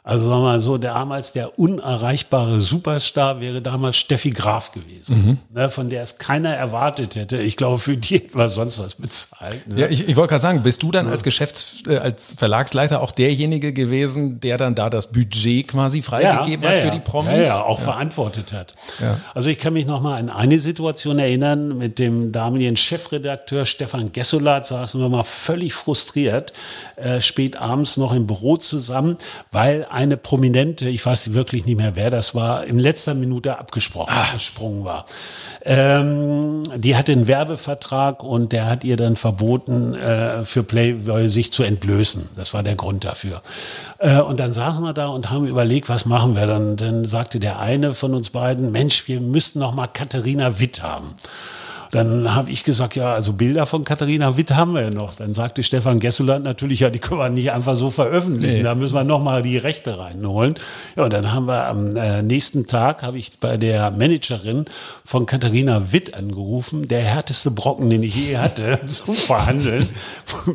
[0.08, 5.38] Also sagen wir mal so, damals der unerreichbare Superstar wäre damals Steffi Graf gewesen, mhm.
[5.54, 7.36] ne, von der es keiner erwartet hätte.
[7.36, 9.68] Ich glaube, für die hätten wir sonst was bezahlt.
[9.68, 9.80] Ne?
[9.82, 11.12] Ja, ich, ich wollte gerade sagen, bist du dann ja.
[11.12, 16.64] als Geschäfts-, äh, als Verlagsleiter auch derjenige gewesen, der dann da das Budget quasi freigegeben
[16.64, 17.32] ja, ja, hat für die Promis?
[17.32, 18.74] Ja, ja, auch verantwortet hat.
[19.34, 24.10] Also ich kann mich noch mal an eine Situation erinnern, mit dem damaligen Chefredakteur Stefan
[24.12, 26.54] Gessolat saßen wir mal völlig frustriert,
[26.96, 29.18] äh, spät abends noch im Büro zusammen,
[29.52, 34.12] weil eine Prominente, ich weiß wirklich nicht mehr, wer das war, in letzter Minute abgesprochen,
[34.14, 34.84] ah.
[34.84, 35.06] war.
[35.64, 41.52] Ähm, die hatte einen Werbevertrag und der hat ihr dann verboten, äh, für Playboy sich
[41.52, 42.28] zu entblößen.
[42.36, 43.42] Das war der Grund dafür.
[43.98, 46.76] Äh, und dann saßen wir da und haben überlegt, was machen wir dann?
[46.76, 51.14] Dann sagte der eine von uns beiden, Mensch, wir müssten noch mal Katharina Witt haben.
[51.90, 55.14] Dann habe ich gesagt, ja, also Bilder von Katharina Witt haben wir ja noch.
[55.14, 58.58] Dann sagte Stefan Gesseland natürlich, ja, die können wir nicht einfach so veröffentlichen.
[58.58, 58.62] Nee.
[58.62, 60.54] Da müssen wir nochmal die Rechte reinholen.
[60.96, 64.66] Ja, und dann haben wir am äh, nächsten Tag, habe ich bei der Managerin
[65.04, 69.88] von Katharina Witt angerufen, der härteste Brocken, den ich je hatte, zum Verhandeln.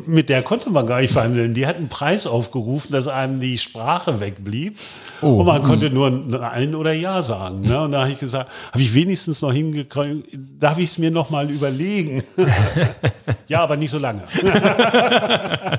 [0.06, 1.54] Mit der konnte man gar nicht verhandeln.
[1.54, 4.78] Die hat einen Preis aufgerufen, dass einem die Sprache wegblieb.
[5.20, 5.38] Oh.
[5.38, 7.60] Und man konnte nur Nein oder Ja sagen.
[7.62, 7.82] Ne?
[7.82, 10.28] Und da habe ich gesagt, habe ich wenigstens noch hingekriegt,
[10.60, 12.22] darf ich es mir noch noch mal überlegen.
[13.48, 14.22] ja, aber nicht so lange.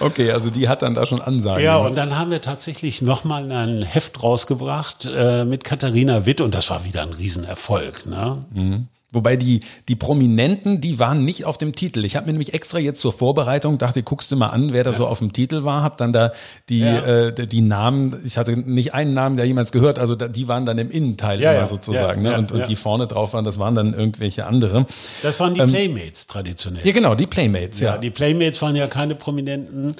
[0.00, 1.64] okay, also die hat dann da schon Ansagen.
[1.64, 6.40] Ja, und dann haben wir tatsächlich noch mal ein Heft rausgebracht äh, mit Katharina Witt
[6.40, 8.06] und das war wieder ein Riesenerfolg.
[8.06, 8.44] Ne?
[8.52, 8.88] Mhm.
[9.10, 12.04] Wobei die, die Prominenten, die waren nicht auf dem Titel.
[12.04, 14.90] Ich habe mir nämlich extra jetzt zur Vorbereitung dachte, guckst du mal an, wer da
[14.90, 14.96] ja.
[14.96, 15.82] so auf dem Titel war.
[15.82, 16.30] Hab dann da
[16.68, 17.28] die, ja.
[17.28, 20.66] äh, die Namen, ich hatte nicht einen Namen, der jemals gehört, also da, die waren
[20.66, 22.20] dann im Innenteil ja, immer sozusagen.
[22.20, 22.36] ne?
[22.36, 24.84] und, und die vorne drauf waren, das waren dann irgendwelche andere.
[25.22, 26.86] Das waren die ähm, Playmates traditionell.
[26.86, 27.96] Ja, genau, die Playmates, ja.
[27.96, 29.94] Die Playmates waren ja keine Prominenten,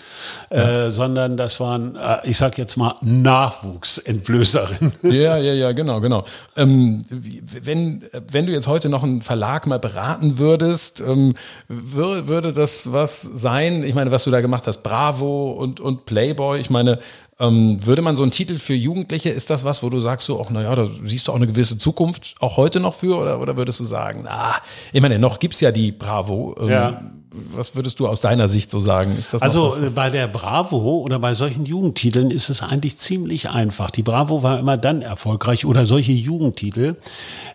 [0.50, 4.92] äh, sondern das waren, äh, ich sag jetzt mal, Nachwuchsentblößerinnen.
[5.04, 6.24] Ja, ja, ja, genau, genau.
[6.56, 11.34] Ähm, wenn, wenn du jetzt heute noch noch einen Verlag mal beraten würdest, ähm,
[11.68, 13.84] würde das was sein?
[13.84, 16.98] Ich meine, was du da gemacht hast, Bravo und, und Playboy, ich meine,
[17.40, 20.42] ähm, würde man so einen Titel für Jugendliche, ist das was, wo du sagst so,
[20.44, 23.56] ach naja, da siehst du auch eine gewisse Zukunft auch heute noch für oder, oder
[23.56, 24.56] würdest du sagen, na,
[24.92, 26.56] ich meine, noch gibt's ja die Bravo.
[26.60, 27.02] Ähm, ja.
[27.30, 29.12] Was würdest du aus deiner Sicht so sagen?
[29.16, 33.50] Ist das also was, bei der Bravo oder bei solchen Jugendtiteln ist es eigentlich ziemlich
[33.50, 33.90] einfach.
[33.90, 36.96] Die Bravo war immer dann erfolgreich oder solche Jugendtitel,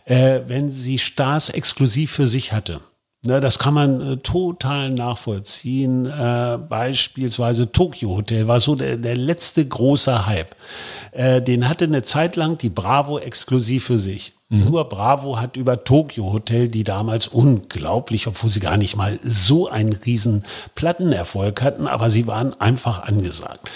[0.05, 2.81] äh, wenn sie Stars exklusiv für sich hatte.
[3.25, 6.05] Ne, das kann man äh, total nachvollziehen.
[6.05, 10.53] Äh, beispielsweise Tokyo Hotel war so der, der letzte große Hype.
[11.13, 14.33] Äh, den hatte eine Zeit lang die Bravo exklusiv für sich.
[14.49, 14.65] Mhm.
[14.65, 19.69] Nur Bravo hat über Tokyo Hotel, die damals unglaublich, obwohl sie gar nicht mal so
[19.69, 20.43] einen riesen
[20.75, 23.69] Plattenerfolg hatten, aber sie waren einfach angesagt.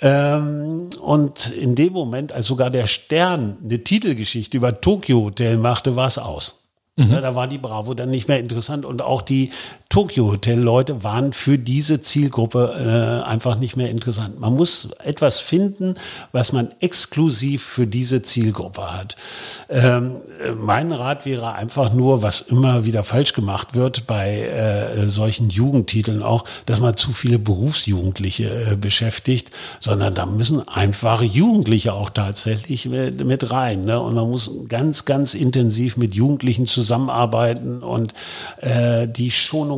[0.00, 5.96] Ähm, und in dem Moment, als sogar der Stern eine Titelgeschichte über Tokyo Hotel machte,
[5.96, 6.61] war es aus.
[6.96, 7.10] Mhm.
[7.10, 9.50] Ja, da war die Bravo dann nicht mehr interessant und auch die
[9.92, 14.40] Tokyo Hotel Leute waren für diese Zielgruppe äh, einfach nicht mehr interessant.
[14.40, 15.96] Man muss etwas finden,
[16.32, 19.16] was man exklusiv für diese Zielgruppe hat.
[19.68, 20.16] Ähm,
[20.56, 26.22] mein Rat wäre einfach nur, was immer wieder falsch gemacht wird bei äh, solchen Jugendtiteln
[26.22, 32.86] auch, dass man zu viele Berufsjugendliche äh, beschäftigt, sondern da müssen einfache Jugendliche auch tatsächlich
[32.86, 33.84] mit, mit rein.
[33.84, 34.00] Ne?
[34.00, 38.14] Und man muss ganz, ganz intensiv mit Jugendlichen zusammen zusammenarbeiten und
[38.60, 39.30] äh, die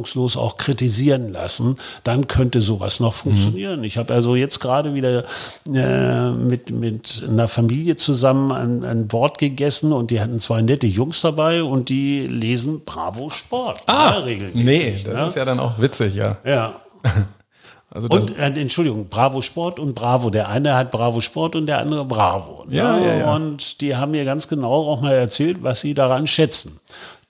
[0.06, 3.80] schonungslos auch kritisieren lassen, dann könnte sowas noch funktionieren.
[3.80, 3.84] Mhm.
[3.84, 5.24] Ich habe also jetzt gerade wieder
[5.72, 10.86] äh, mit, mit einer Familie zusammen ein, ein Board gegessen und die hatten zwei nette
[10.86, 13.82] Jungs dabei und die lesen Bravo Sport.
[13.86, 14.64] Ah, regelmäßig.
[14.64, 15.26] Nee, das ne?
[15.26, 16.36] ist ja dann auch witzig, ja.
[16.44, 16.76] Ja.
[17.94, 20.28] Also und äh, Entschuldigung, Bravo Sport und Bravo.
[20.28, 22.64] Der eine hat Bravo Sport und der andere Bravo.
[22.66, 22.76] Ne?
[22.76, 23.34] Ja, ja, ja.
[23.36, 26.80] Und die haben mir ganz genau auch mal erzählt, was sie daran schätzen.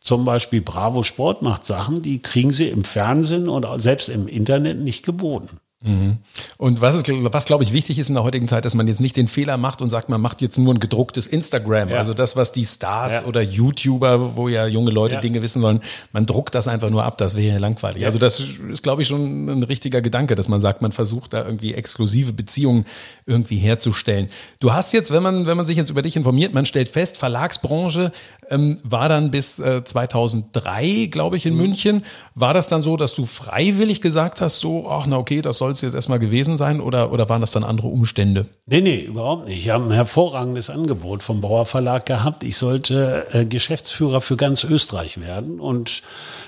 [0.04, 4.78] Zum Beispiel Bravo Sport macht Sachen, die kriegen sie im Fernsehen und selbst im Internet
[4.78, 5.58] nicht geboten.
[5.84, 6.16] Mhm.
[6.56, 9.02] Und was, ist, was glaube ich wichtig ist in der heutigen Zeit, dass man jetzt
[9.02, 11.90] nicht den Fehler macht und sagt, man macht jetzt nur ein gedrucktes Instagram.
[11.90, 11.98] Ja.
[11.98, 13.24] Also das, was die Stars ja.
[13.26, 15.20] oder YouTuber, wo ja junge Leute ja.
[15.20, 15.80] Dinge wissen wollen,
[16.12, 18.06] man druckt das einfach nur ab, das wäre ja langweilig.
[18.06, 21.44] Also das ist, glaube ich, schon ein richtiger Gedanke, dass man sagt, man versucht da
[21.44, 22.86] irgendwie exklusive Beziehungen
[23.26, 24.30] irgendwie herzustellen.
[24.60, 27.18] Du hast jetzt, wenn man, wenn man sich jetzt über dich informiert, man stellt fest,
[27.18, 28.10] Verlagsbranche
[28.50, 31.60] ähm, war dann bis äh, 2003, glaube ich, in mhm.
[31.60, 32.04] München.
[32.34, 35.72] War das dann so, dass du freiwillig gesagt hast, so, ach na okay, das soll
[35.72, 38.46] es jetzt erstmal gewesen sein oder, oder waren das dann andere Umstände?
[38.66, 39.58] Nee, nee, überhaupt nicht.
[39.58, 42.44] Ich habe ein hervorragendes Angebot vom Bauer Verlag gehabt.
[42.44, 46.02] Ich sollte äh, Geschäftsführer für ganz Österreich werden und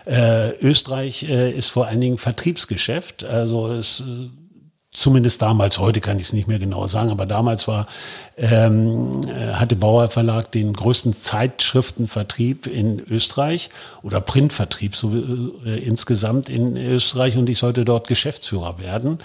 [0.07, 3.24] äh, Österreich äh, ist vor allen Dingen Vertriebsgeschäft.
[3.24, 4.28] Also es äh,
[4.97, 7.86] zumindest damals, heute kann ich es nicht mehr genau sagen, aber damals war,
[8.38, 13.68] ähm, äh, hatte Bauer Verlag den größten Zeitschriftenvertrieb in Österreich
[14.03, 15.12] oder Printvertrieb so
[15.64, 19.18] äh, insgesamt in Österreich und ich sollte dort Geschäftsführer werden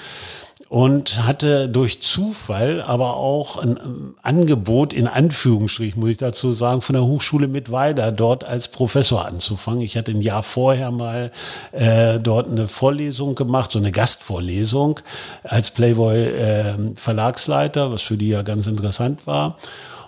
[0.71, 3.77] und hatte durch Zufall aber auch ein
[4.21, 9.81] Angebot in Anführungsstrichen, muss ich dazu sagen, von der Hochschule Mittweida dort als Professor anzufangen.
[9.81, 11.33] Ich hatte ein Jahr vorher mal
[11.73, 15.01] äh, dort eine Vorlesung gemacht, so eine Gastvorlesung
[15.43, 19.57] als Playboy äh, Verlagsleiter, was für die ja ganz interessant war.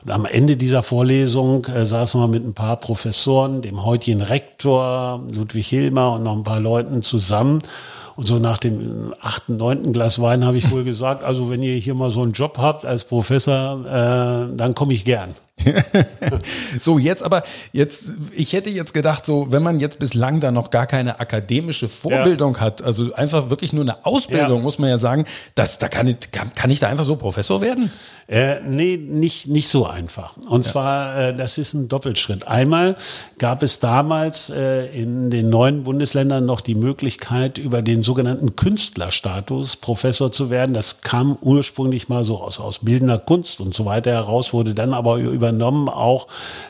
[0.05, 5.25] Und am Ende dieser Vorlesung äh, saßen wir mit ein paar Professoren, dem heutigen Rektor
[5.29, 7.61] Ludwig Hilmer und noch ein paar Leuten zusammen
[8.15, 11.75] und so nach dem achten, neunten Glas Wein habe ich wohl gesagt, also wenn ihr
[11.75, 15.35] hier mal so einen Job habt als Professor, äh, dann komme ich gern.
[16.79, 20.71] so, jetzt aber, jetzt, ich hätte jetzt gedacht, so, wenn man jetzt bislang da noch
[20.71, 22.61] gar keine akademische Vorbildung ja.
[22.61, 24.63] hat, also einfach wirklich nur eine Ausbildung, ja.
[24.63, 25.25] muss man ja sagen,
[25.55, 27.91] dass, da kann ich, kann, kann ich da einfach so Professor werden?
[28.27, 30.37] Äh, nee, nicht, nicht so einfach.
[30.37, 30.71] Und ja.
[30.71, 32.47] zwar, äh, das ist ein Doppelschritt.
[32.47, 32.95] Einmal
[33.37, 39.77] gab es damals äh, in den neuen Bundesländern noch die Möglichkeit, über den sogenannten Künstlerstatus
[39.77, 40.73] Professor zu werden.
[40.73, 44.93] Das kam ursprünglich mal so aus, aus bildender Kunst und so weiter heraus, wurde dann
[44.93, 46.27] aber über übernommen, auch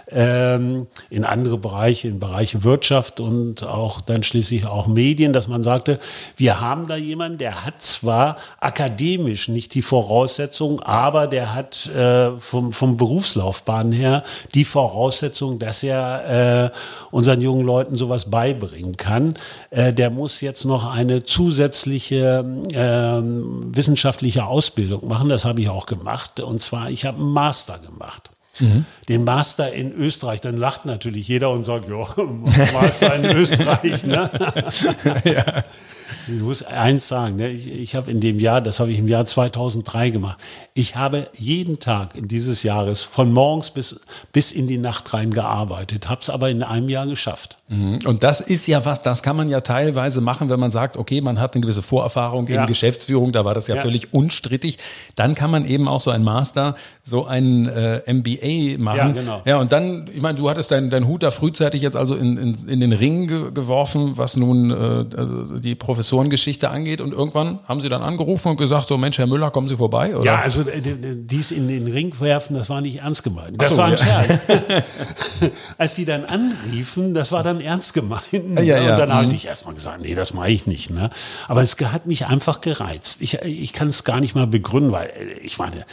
[0.09, 5.63] ähm, in andere Bereiche, in Bereiche Wirtschaft und auch dann schließlich auch Medien, dass man
[5.63, 5.99] sagte,
[6.37, 12.31] wir haben da jemanden, der hat zwar akademisch nicht die Voraussetzung, aber der hat äh,
[12.39, 16.77] vom, vom Berufslaufbahn her die Voraussetzung, dass er äh,
[17.11, 19.35] unseren jungen Leuten sowas beibringen kann.
[19.69, 23.21] Äh, der muss jetzt noch eine zusätzliche äh,
[23.75, 25.29] wissenschaftliche Ausbildung machen.
[25.29, 26.39] Das habe ich auch gemacht.
[26.39, 28.85] Und zwar, ich habe einen Master gemacht mhm.
[29.09, 30.41] den Master in Österreich.
[30.41, 32.07] Dann lacht natürlich jeder und sagt, ja,
[32.73, 34.05] Master in Österreich.
[34.05, 34.29] Ne?
[35.25, 35.63] ja.
[36.27, 37.49] Ich muss eins sagen, ne?
[37.49, 40.37] ich, ich habe in dem Jahr, das habe ich im Jahr 2003 gemacht,
[40.73, 43.99] ich habe jeden Tag in dieses Jahres von morgens bis,
[44.31, 47.57] bis in die Nacht rein gearbeitet, habe es aber in einem Jahr geschafft.
[47.67, 47.99] Mhm.
[48.05, 51.21] Und das ist ja was, das kann man ja teilweise machen, wenn man sagt, okay,
[51.21, 52.61] man hat eine gewisse Vorerfahrung ja.
[52.61, 54.77] in Geschäftsführung, da war das ja, ja, völlig unstrittig.
[55.15, 58.97] Dann kann man eben auch so ein Master, so ein äh, MBA machen.
[58.97, 59.41] Ja, genau.
[59.45, 62.37] Ja, und dann, ich meine, du hattest deinen dein Hut da frühzeitig jetzt also in,
[62.37, 67.01] in, in den Ring ge geworfen, was nun äh, die Professorengeschichte angeht.
[67.01, 70.15] Und irgendwann haben sie dann angerufen und gesagt, so Mensch, Herr Müller, kommen Sie vorbei?
[70.15, 70.25] Oder?
[70.25, 73.61] Ja, also äh, dies in den Ring werfen, das war nicht ernst gemeint.
[73.61, 74.39] Das so, war ein Scherz.
[75.77, 78.23] Als sie dann anriefen, das war dann ernst gemeint.
[78.33, 78.63] Ne?
[78.63, 78.91] Ja, ja.
[78.91, 79.13] Und dann mhm.
[79.13, 80.89] habe ich erstmal gesagt, nee, das mache ich nicht.
[80.89, 81.11] Ne?
[81.47, 83.21] Aber es hat mich einfach gereizt.
[83.21, 85.85] Ich, ich kann es gar nicht mal begründen, weil äh, ich meine,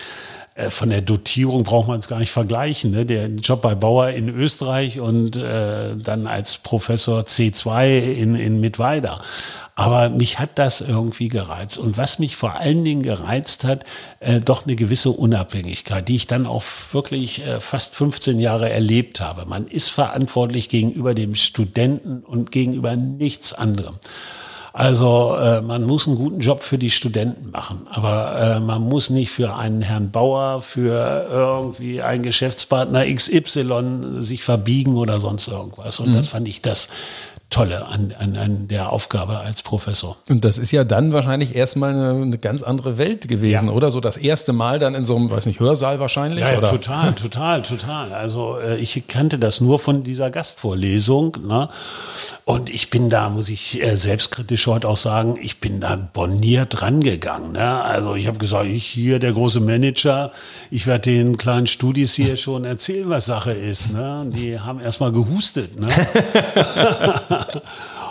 [0.69, 2.91] von der Dotierung braucht man es gar nicht vergleichen.
[2.91, 3.07] Ne?
[3.07, 9.21] Der Job bei Bauer in Österreich und äh, dann als Professor C2 in, in Mittweida.
[9.81, 11.79] Aber mich hat das irgendwie gereizt.
[11.79, 13.85] Und was mich vor allen Dingen gereizt hat,
[14.19, 19.21] äh, doch eine gewisse Unabhängigkeit, die ich dann auch wirklich äh, fast 15 Jahre erlebt
[19.23, 19.47] habe.
[19.47, 23.97] Man ist verantwortlich gegenüber dem Studenten und gegenüber nichts anderem.
[24.73, 29.11] Also äh, man muss einen guten Job für die Studenten machen, aber äh, man muss
[29.11, 36.01] nicht für einen Herrn Bauer, für irgendwie einen Geschäftspartner XY sich verbiegen oder sonst irgendwas.
[36.01, 36.15] Und mhm.
[36.15, 36.89] das fand ich das
[37.51, 40.17] Tolle an, an, an der Aufgabe als Professor.
[40.29, 43.73] Und das ist ja dann wahrscheinlich erstmal eine, eine ganz andere Welt gewesen, ja.
[43.73, 43.91] oder?
[43.91, 46.43] So das erste Mal dann in so einem, weiß nicht, Hörsaal wahrscheinlich?
[46.43, 46.71] Ja, ja oder?
[46.71, 48.13] total, total, total.
[48.13, 51.39] Also äh, ich kannte das nur von dieser Gastvorlesung.
[51.45, 51.69] Ne?
[52.45, 56.83] Und ich bin da, muss ich äh, selbstkritisch heute auch sagen, ich bin da borniert
[56.83, 57.53] rangegangen.
[57.53, 57.83] Ne?
[57.83, 60.33] Also ich habe gesagt, ich hier, der große Manager,
[60.71, 63.93] ich werde den kleinen Studis hier schon erzählen, was Sache ist.
[63.93, 64.23] Ne?
[64.23, 65.79] Und die haben erstmal gehustet.
[65.79, 65.89] Ne?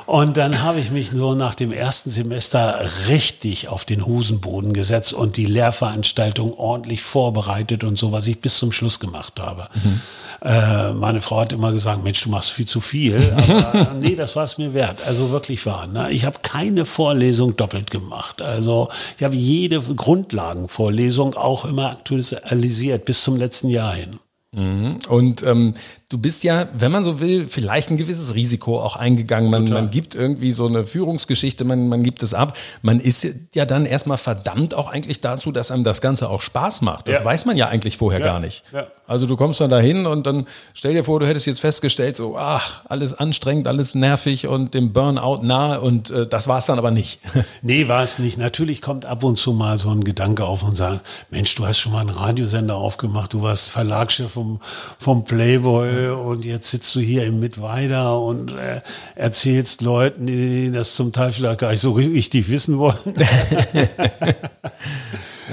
[0.09, 5.13] Und dann habe ich mich nur nach dem ersten Semester richtig auf den Hosenboden gesetzt
[5.13, 9.67] und die Lehrveranstaltung ordentlich vorbereitet und so, was ich bis zum Schluss gemacht habe.
[9.75, 10.01] Mhm.
[10.41, 13.21] Äh, meine Frau hat immer gesagt, Mensch, du machst viel zu viel.
[13.73, 14.99] Aber nee, das war es mir wert.
[15.05, 15.87] Also wirklich wahr.
[15.87, 16.11] Ne?
[16.11, 18.41] Ich habe keine Vorlesung doppelt gemacht.
[18.41, 24.19] Also ich habe jede Grundlagenvorlesung auch immer aktualisiert bis zum letzten Jahr hin.
[24.51, 24.99] Mhm.
[25.07, 25.75] Und ähm,
[26.09, 29.51] du bist ja, wenn man so will, vielleicht ein gewisses Risiko auch eingegangen.
[29.51, 32.57] Man, man gibt irgendwie so eine Führungsgeschichte, man, man gibt es ab.
[32.81, 36.81] Man ist ja dann erstmal verdammt auch eigentlich dazu, dass einem das Ganze auch Spaß
[36.81, 37.07] macht.
[37.07, 37.25] Das ja.
[37.25, 38.25] weiß man ja eigentlich vorher ja.
[38.25, 38.63] gar nicht.
[38.73, 38.87] Ja.
[39.05, 42.37] Also du kommst dann dahin und dann stell dir vor, du hättest jetzt festgestellt, so,
[42.37, 46.77] ach, alles anstrengend, alles nervig und dem Burnout nahe und äh, das war es dann
[46.77, 47.19] aber nicht.
[47.63, 48.37] nee, war es nicht.
[48.37, 51.01] Natürlich kommt ab und zu mal so ein Gedanke auf und sagt,
[51.31, 54.59] Mensch, du hast schon mal einen Radiosender aufgemacht, du warst Verlagschef vom,
[54.99, 58.81] vom Playboy und jetzt sitzt du hier im Mittweida und äh,
[59.15, 62.95] erzählst Leuten, die das zum Teil vielleicht gar nicht so richtig wissen wollen.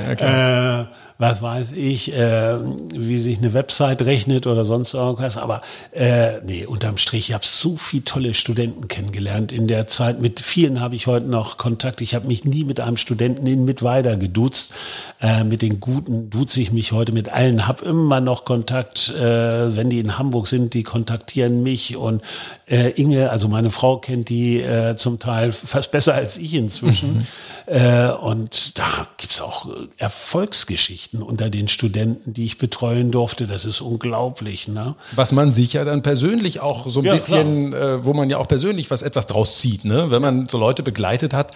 [0.06, 0.80] ja, klar.
[0.80, 2.58] Äh, was weiß ich, äh,
[2.92, 5.38] wie sich eine Website rechnet oder sonst irgendwas.
[5.38, 5.62] Aber
[5.92, 10.20] äh, nee, unterm Strich, ich habe so viele tolle Studenten kennengelernt in der Zeit.
[10.20, 12.02] Mit vielen habe ich heute noch Kontakt.
[12.02, 14.72] Ich habe mich nie mit einem Studenten in Mittweida geduzt.
[15.20, 19.08] Äh, mit den Guten duze ich mich heute mit allen, habe immer noch Kontakt.
[19.08, 21.96] Äh, wenn die in Hamburg sind, die kontaktieren mich.
[21.96, 22.22] Und
[22.66, 27.18] äh, Inge, also meine Frau, kennt die äh, zum Teil fast besser als ich inzwischen.
[27.18, 27.26] Mhm.
[27.66, 33.48] Äh, und da gibt's auch Erfolgsgeschichten unter den Studenten, die ich betreuen durfte.
[33.48, 34.68] Das ist unglaublich.
[34.68, 34.94] Ne?
[35.16, 38.38] Was man sich ja dann persönlich auch so ein ja, bisschen, äh, wo man ja
[38.38, 40.10] auch persönlich was etwas draus zieht, ne?
[40.12, 41.52] wenn man so Leute begleitet hat,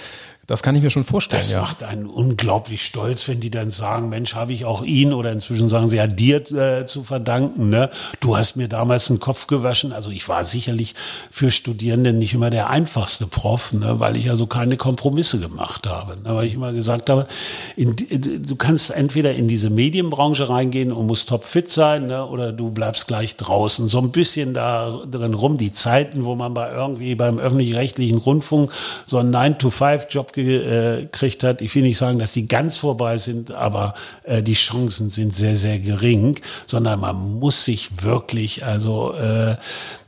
[0.51, 1.41] das kann ich mir schon vorstellen.
[1.41, 1.61] Das ja.
[1.61, 5.69] macht einen unglaublich stolz, wenn die dann sagen, Mensch, habe ich auch ihn oder inzwischen
[5.69, 7.69] sagen sie ja dir äh, zu verdanken.
[7.69, 7.89] Ne?
[8.19, 9.93] Du hast mir damals den Kopf gewaschen.
[9.93, 10.97] Also ich war sicherlich
[11.31, 14.01] für Studierende nicht immer der einfachste Prof, ne?
[14.01, 16.17] weil ich also keine Kompromisse gemacht habe.
[16.17, 16.35] Ne?
[16.35, 17.29] Weil ich immer gesagt habe,
[17.77, 22.27] in, du kannst entweder in diese Medienbranche reingehen und musst topfit sein ne?
[22.27, 23.89] oder du bleibst gleich draußen.
[23.89, 28.73] So ein bisschen da drin rum, die Zeiten, wo man bei irgendwie beim öffentlich-rechtlichen Rundfunk
[29.07, 31.61] so einen 9-to-5-Job gekriegt hat.
[31.61, 35.57] Ich will nicht sagen, dass die ganz vorbei sind, aber äh, die Chancen sind sehr,
[35.57, 39.59] sehr gering, sondern man muss sich wirklich, also äh, sagen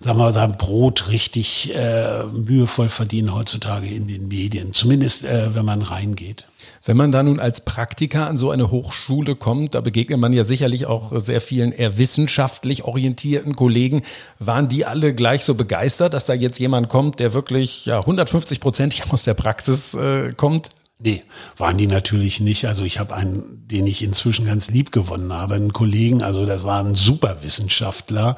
[0.00, 5.64] wir mal, sein Brot richtig äh, mühevoll verdienen heutzutage in den Medien, zumindest äh, wenn
[5.64, 6.46] man reingeht.
[6.84, 10.42] Wenn man da nun als Praktiker an so eine Hochschule kommt, da begegnet man ja
[10.42, 14.02] sicherlich auch sehr vielen eher wissenschaftlich orientierten Kollegen.
[14.40, 18.58] Waren die alle gleich so begeistert, dass da jetzt jemand kommt, der wirklich ja 150
[18.58, 20.70] Prozent aus der Praxis äh, kommt?
[21.04, 21.24] Nee,
[21.56, 22.66] waren die natürlich nicht.
[22.66, 26.62] Also ich habe einen, den ich inzwischen ganz lieb gewonnen habe, einen Kollegen, also das
[26.62, 28.36] war ein Superwissenschaftler,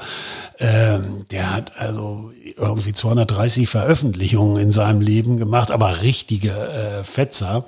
[0.58, 7.64] ähm, der hat also irgendwie 230 Veröffentlichungen in seinem Leben gemacht, aber richtige äh, Fetzer,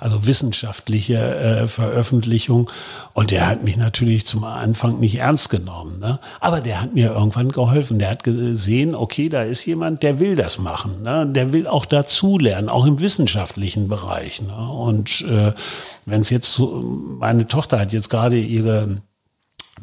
[0.00, 2.66] also wissenschaftliche äh, Veröffentlichungen.
[3.12, 5.98] Und der hat mich natürlich zum Anfang nicht ernst genommen.
[5.98, 6.18] Ne?
[6.40, 7.98] Aber der hat mir irgendwann geholfen.
[7.98, 11.02] Der hat gesehen, okay, da ist jemand, der will das machen.
[11.02, 11.26] Ne?
[11.26, 14.39] Der will auch dazulernen, auch im wissenschaftlichen Bereich.
[14.46, 14.56] Ne?
[14.56, 15.52] Und äh,
[16.06, 16.82] wenn es jetzt so,
[17.18, 19.02] meine Tochter hat jetzt gerade ihre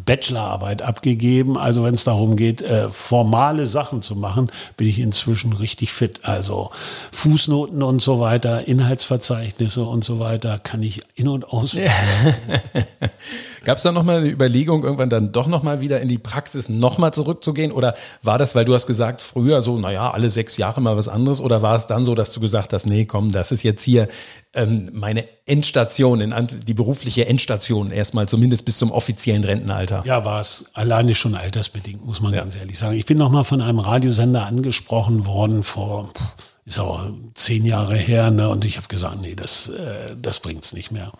[0.05, 1.57] Bachelorarbeit abgegeben.
[1.57, 6.21] Also wenn es darum geht, äh, formale Sachen zu machen, bin ich inzwischen richtig fit.
[6.23, 6.71] Also
[7.11, 11.91] Fußnoten und so weiter, Inhaltsverzeichnisse und so weiter kann ich in- und auswendig.
[13.63, 17.13] Gab es da nochmal eine Überlegung, irgendwann dann doch nochmal wieder in die Praxis nochmal
[17.13, 17.71] zurückzugehen?
[17.71, 21.07] Oder war das, weil du hast gesagt, früher so, naja, alle sechs Jahre mal was
[21.07, 21.41] anderes?
[21.41, 24.07] Oder war es dann so, dass du gesagt hast, nee, komm, das ist jetzt hier
[24.53, 26.33] ähm, meine Endstation, in,
[26.65, 30.03] die berufliche Endstation erstmal, zumindest bis zum offiziellen Rentenalter?
[30.05, 32.41] Ja, war es alleine schon altersbedingt, muss man ja.
[32.41, 32.97] ganz ehrlich sagen.
[32.97, 36.09] Ich bin nochmal von einem Radiosender angesprochen worden vor,
[36.65, 38.49] ist auch zehn Jahre her, ne?
[38.49, 41.13] und ich habe gesagt, nee, das, äh, das bringt's nicht mehr.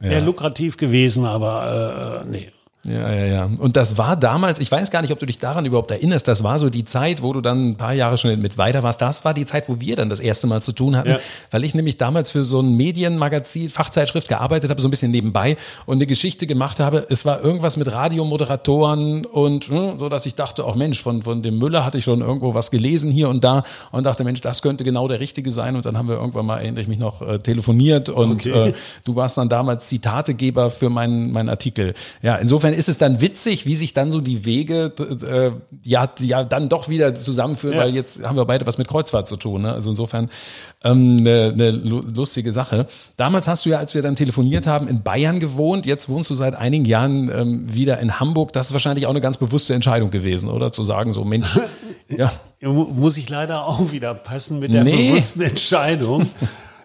[0.00, 0.10] Ja.
[0.10, 2.52] Wäre lukrativ gewesen, aber äh, nee.
[2.84, 3.50] Ja, ja, ja.
[3.58, 6.44] Und das war damals, ich weiß gar nicht, ob du dich daran überhaupt erinnerst, das
[6.44, 9.00] war so die Zeit, wo du dann ein paar Jahre schon mit weiter warst.
[9.00, 11.18] Das war die Zeit, wo wir dann das erste Mal zu tun hatten, ja.
[11.50, 15.56] weil ich nämlich damals für so ein Medienmagazin, Fachzeitschrift gearbeitet habe, so ein bisschen nebenbei
[15.86, 17.06] und eine Geschichte gemacht habe.
[17.08, 21.42] Es war irgendwas mit Radiomoderatoren und hm, so, dass ich dachte, auch Mensch, von, von
[21.42, 23.62] dem Müller hatte ich schon irgendwo was gelesen hier und da
[23.92, 25.74] und dachte, Mensch, das könnte genau der Richtige sein.
[25.76, 28.68] Und dann haben wir irgendwann mal, erinnere ich mich noch, äh, telefoniert und okay.
[28.68, 28.74] äh,
[29.04, 31.94] du warst dann damals Zitategeber für meinen, meinen Artikel.
[32.20, 35.50] Ja, insofern ist es dann witzig, wie sich dann so die Wege äh,
[35.82, 37.82] ja, ja dann doch wieder zusammenführen, ja.
[37.82, 39.62] weil jetzt haben wir beide was mit Kreuzfahrt zu tun.
[39.62, 39.72] Ne?
[39.72, 40.30] Also insofern
[40.82, 42.86] ähm, eine, eine lustige Sache.
[43.16, 45.86] Damals hast du ja, als wir dann telefoniert haben, in Bayern gewohnt.
[45.86, 48.52] Jetzt wohnst du seit einigen Jahren ähm, wieder in Hamburg.
[48.52, 50.72] Das ist wahrscheinlich auch eine ganz bewusste Entscheidung gewesen, oder?
[50.72, 51.58] Zu sagen, so Mensch.
[52.06, 52.30] Ja.
[52.60, 55.08] Muss ich leider auch wieder passen mit der Nee.
[55.08, 56.28] bewussten Entscheidung.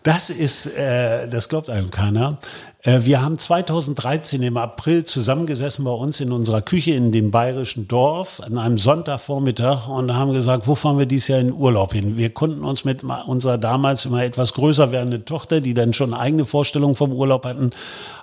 [0.03, 2.37] Das ist, äh, das glaubt einem keiner.
[2.81, 7.87] Äh, wir haben 2013 im April zusammengesessen bei uns in unserer Küche in dem bayerischen
[7.89, 12.15] Dorf an einem Sonntagvormittag und haben gesagt, wo fahren wir dieses Jahr in Urlaub hin?
[12.15, 16.45] Wir konnten uns mit unserer damals immer etwas größer werdenden Tochter, die dann schon eigene
[16.45, 17.71] Vorstellungen vom Urlaub hatten,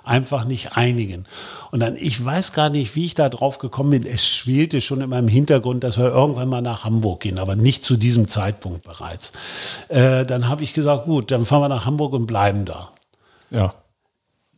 [0.03, 1.25] einfach nicht einigen.
[1.69, 4.05] Und dann, ich weiß gar nicht, wie ich da drauf gekommen bin.
[4.05, 7.85] Es spielte schon in meinem Hintergrund, dass wir irgendwann mal nach Hamburg gehen, aber nicht
[7.85, 9.33] zu diesem Zeitpunkt bereits.
[9.89, 12.89] Äh, dann habe ich gesagt, gut, dann fahren wir nach Hamburg und bleiben da.
[13.51, 13.75] Ja.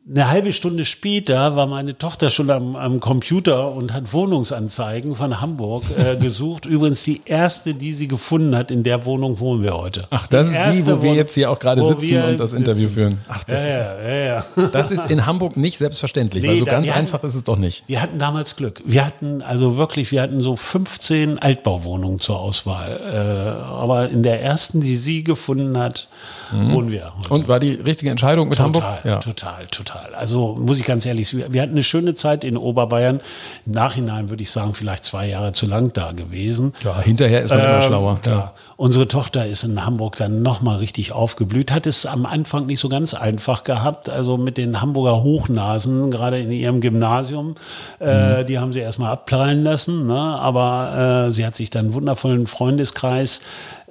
[0.08, 5.40] Eine halbe Stunde später war meine Tochter schon am, am Computer und hat Wohnungsanzeigen von
[5.40, 6.66] Hamburg äh, gesucht.
[6.66, 10.08] Übrigens die erste, die sie gefunden hat, in der Wohnung wohnen wir heute.
[10.10, 12.94] Ach, das ist die, wo wir jetzt hier auch gerade sitzen und das Interview sitzen.
[12.96, 13.18] führen.
[13.28, 13.76] Ach, das ja, ist,
[14.08, 17.02] ja, ja, das ist in Hamburg nicht selbstverständlich, weil Nee, so da- ganz wir hatten-
[17.06, 17.84] einfach ist es doch nicht.
[17.86, 18.82] Wir hatten damals Glück.
[18.86, 23.00] Wir hatten also wirklich, wir hatten so 15 Altbauwohnungen zur Auswahl.
[23.00, 26.08] Äh, aber in der ersten, die sie gefunden hat,
[26.52, 27.06] wohnen wir.
[27.18, 27.28] heute.
[27.28, 27.32] Mhm.
[27.32, 29.06] Und war die richtige Entscheidung mit Total, Hamburg?
[29.06, 29.18] Ja.
[29.18, 30.16] total, total.
[30.16, 33.22] Also muss ich ganz ehrlich, sagen, wir hatten eine schöne Zeit in Oberbayern.
[33.66, 36.74] Im Nachhinein würde ich sagen, vielleicht zwei Jahre zu lang da gewesen.
[36.84, 38.20] ja, hinterher ist man immer Ähm, schlauer.
[38.22, 38.54] Klar.
[38.78, 42.88] Unsere Tochter ist in Hamburg dann nochmal richtig aufgeblüht, hat es am Anfang nicht so
[42.88, 47.56] ganz einfach gehabt, also mit den Hamburger Hochnasen, gerade in ihrem Gymnasium,
[48.00, 50.16] äh, die haben sie erstmal abprallen lassen, ne?
[50.18, 53.42] aber äh, sie hat sich dann einen wundervollen Freundeskreis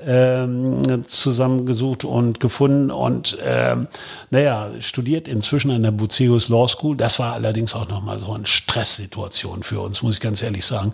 [0.05, 3.89] ähm, zusammengesucht und gefunden und ähm,
[4.31, 6.97] naja, studiert inzwischen an der Buceus Law School.
[6.97, 10.93] Das war allerdings auch nochmal so eine Stresssituation für uns, muss ich ganz ehrlich sagen,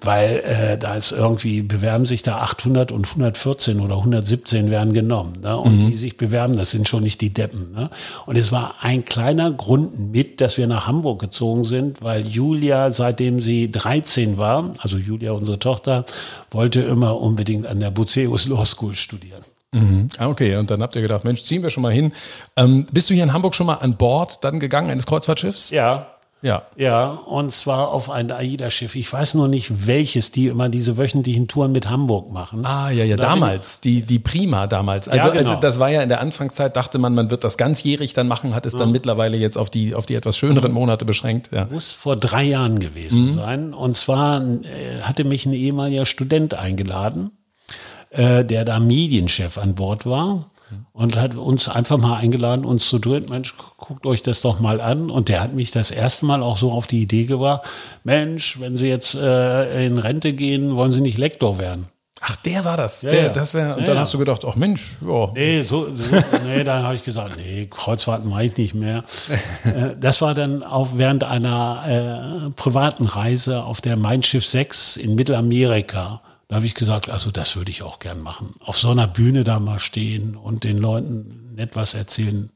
[0.00, 5.34] weil äh, da ist irgendwie, bewerben sich da 800 und 114 oder 117 werden genommen
[5.42, 5.56] ne?
[5.56, 7.72] und die sich bewerben, das sind schon nicht die Deppen.
[7.72, 7.90] Ne?
[8.26, 12.90] Und es war ein kleiner Grund mit, dass wir nach Hamburg gezogen sind, weil Julia,
[12.90, 16.04] seitdem sie 13 war, also Julia, unsere Tochter,
[16.50, 19.42] wollte immer unbedingt an der Buceus Law School studieren.
[20.18, 20.56] Ah, okay.
[20.56, 22.12] Und dann habt ihr gedacht, Mensch, ziehen wir schon mal hin.
[22.56, 25.70] Ähm, bist du hier in Hamburg schon mal an Bord dann gegangen eines Kreuzfahrtschiffs?
[25.70, 26.62] Ja, Ja.
[26.76, 28.94] Ja, und zwar auf ein AIDA-Schiff.
[28.94, 32.64] Ich weiß nur nicht, welches, die immer diese wöchentlichen Touren mit Hamburg machen.
[32.66, 35.08] Ah, ja, ja, Da damals, die, die Prima damals.
[35.08, 35.48] Also, Ja, genau.
[35.50, 38.54] also das war ja in der Anfangszeit, dachte man, man wird das ganzjährig dann machen,
[38.54, 41.50] hat es dann mittlerweile jetzt auf die, auf die etwas schöneren Monate beschränkt.
[41.52, 41.66] Ja.
[41.70, 43.72] muss vor drei Jahren gewesen sein.
[43.72, 47.30] Und zwar äh, hatte mich ein ehemaliger Student eingeladen,
[48.10, 50.50] äh, der da Medienchef an Bord war.
[50.92, 54.80] Und hat uns einfach mal eingeladen, uns zu dritt, Mensch, guckt euch das doch mal
[54.80, 55.10] an.
[55.10, 57.62] Und der hat mich das erste Mal auch so auf die Idee gebracht,
[58.02, 61.86] Mensch, wenn Sie jetzt äh, in Rente gehen, wollen Sie nicht Lektor werden?
[62.20, 63.02] Ach, der war das.
[63.02, 63.28] der, ja.
[63.28, 64.00] das wär, und Ja, dann ja.
[64.00, 65.30] hast du gedacht, ach Mensch, ja.
[65.34, 69.04] Nee, so, so nee, dann habe ich gesagt, nee, Kreuzfahrten mache ich nicht mehr.
[69.64, 74.96] Äh, das war dann auch während einer äh, privaten Reise auf der Mein Schiff 6
[74.96, 76.20] in Mittelamerika.
[76.48, 78.54] Da habe ich gesagt, also das würde ich auch gern machen.
[78.60, 82.50] Auf so einer Bühne da mal stehen und den Leuten nett was erzählen.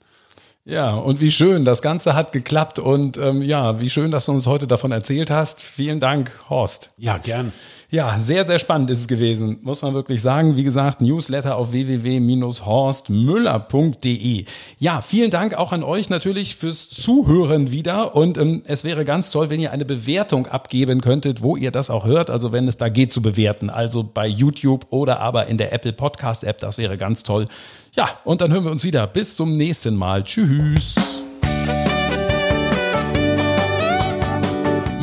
[0.64, 4.32] Ja, und wie schön, das Ganze hat geklappt und ähm, ja, wie schön, dass du
[4.32, 5.62] uns heute davon erzählt hast.
[5.62, 6.92] Vielen Dank, Horst.
[6.98, 7.52] Ja, gern.
[7.92, 10.56] Ja, sehr, sehr spannend ist es gewesen, muss man wirklich sagen.
[10.56, 14.44] Wie gesagt, Newsletter auf www.horstmüller.de.
[14.78, 18.14] Ja, vielen Dank auch an euch natürlich fürs Zuhören wieder.
[18.14, 21.90] Und ähm, es wäre ganz toll, wenn ihr eine Bewertung abgeben könntet, wo ihr das
[21.90, 22.30] auch hört.
[22.30, 23.70] Also wenn es da geht zu bewerten.
[23.70, 26.58] Also bei YouTube oder aber in der Apple Podcast App.
[26.58, 27.48] Das wäre ganz toll.
[27.96, 29.08] Ja, und dann hören wir uns wieder.
[29.08, 30.22] Bis zum nächsten Mal.
[30.22, 30.94] Tschüss.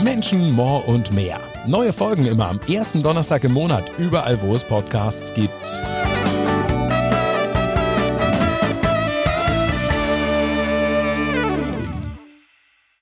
[0.01, 1.37] Menschen, More und mehr.
[1.67, 5.51] Neue Folgen immer am ersten Donnerstag im Monat, überall wo es Podcasts gibt.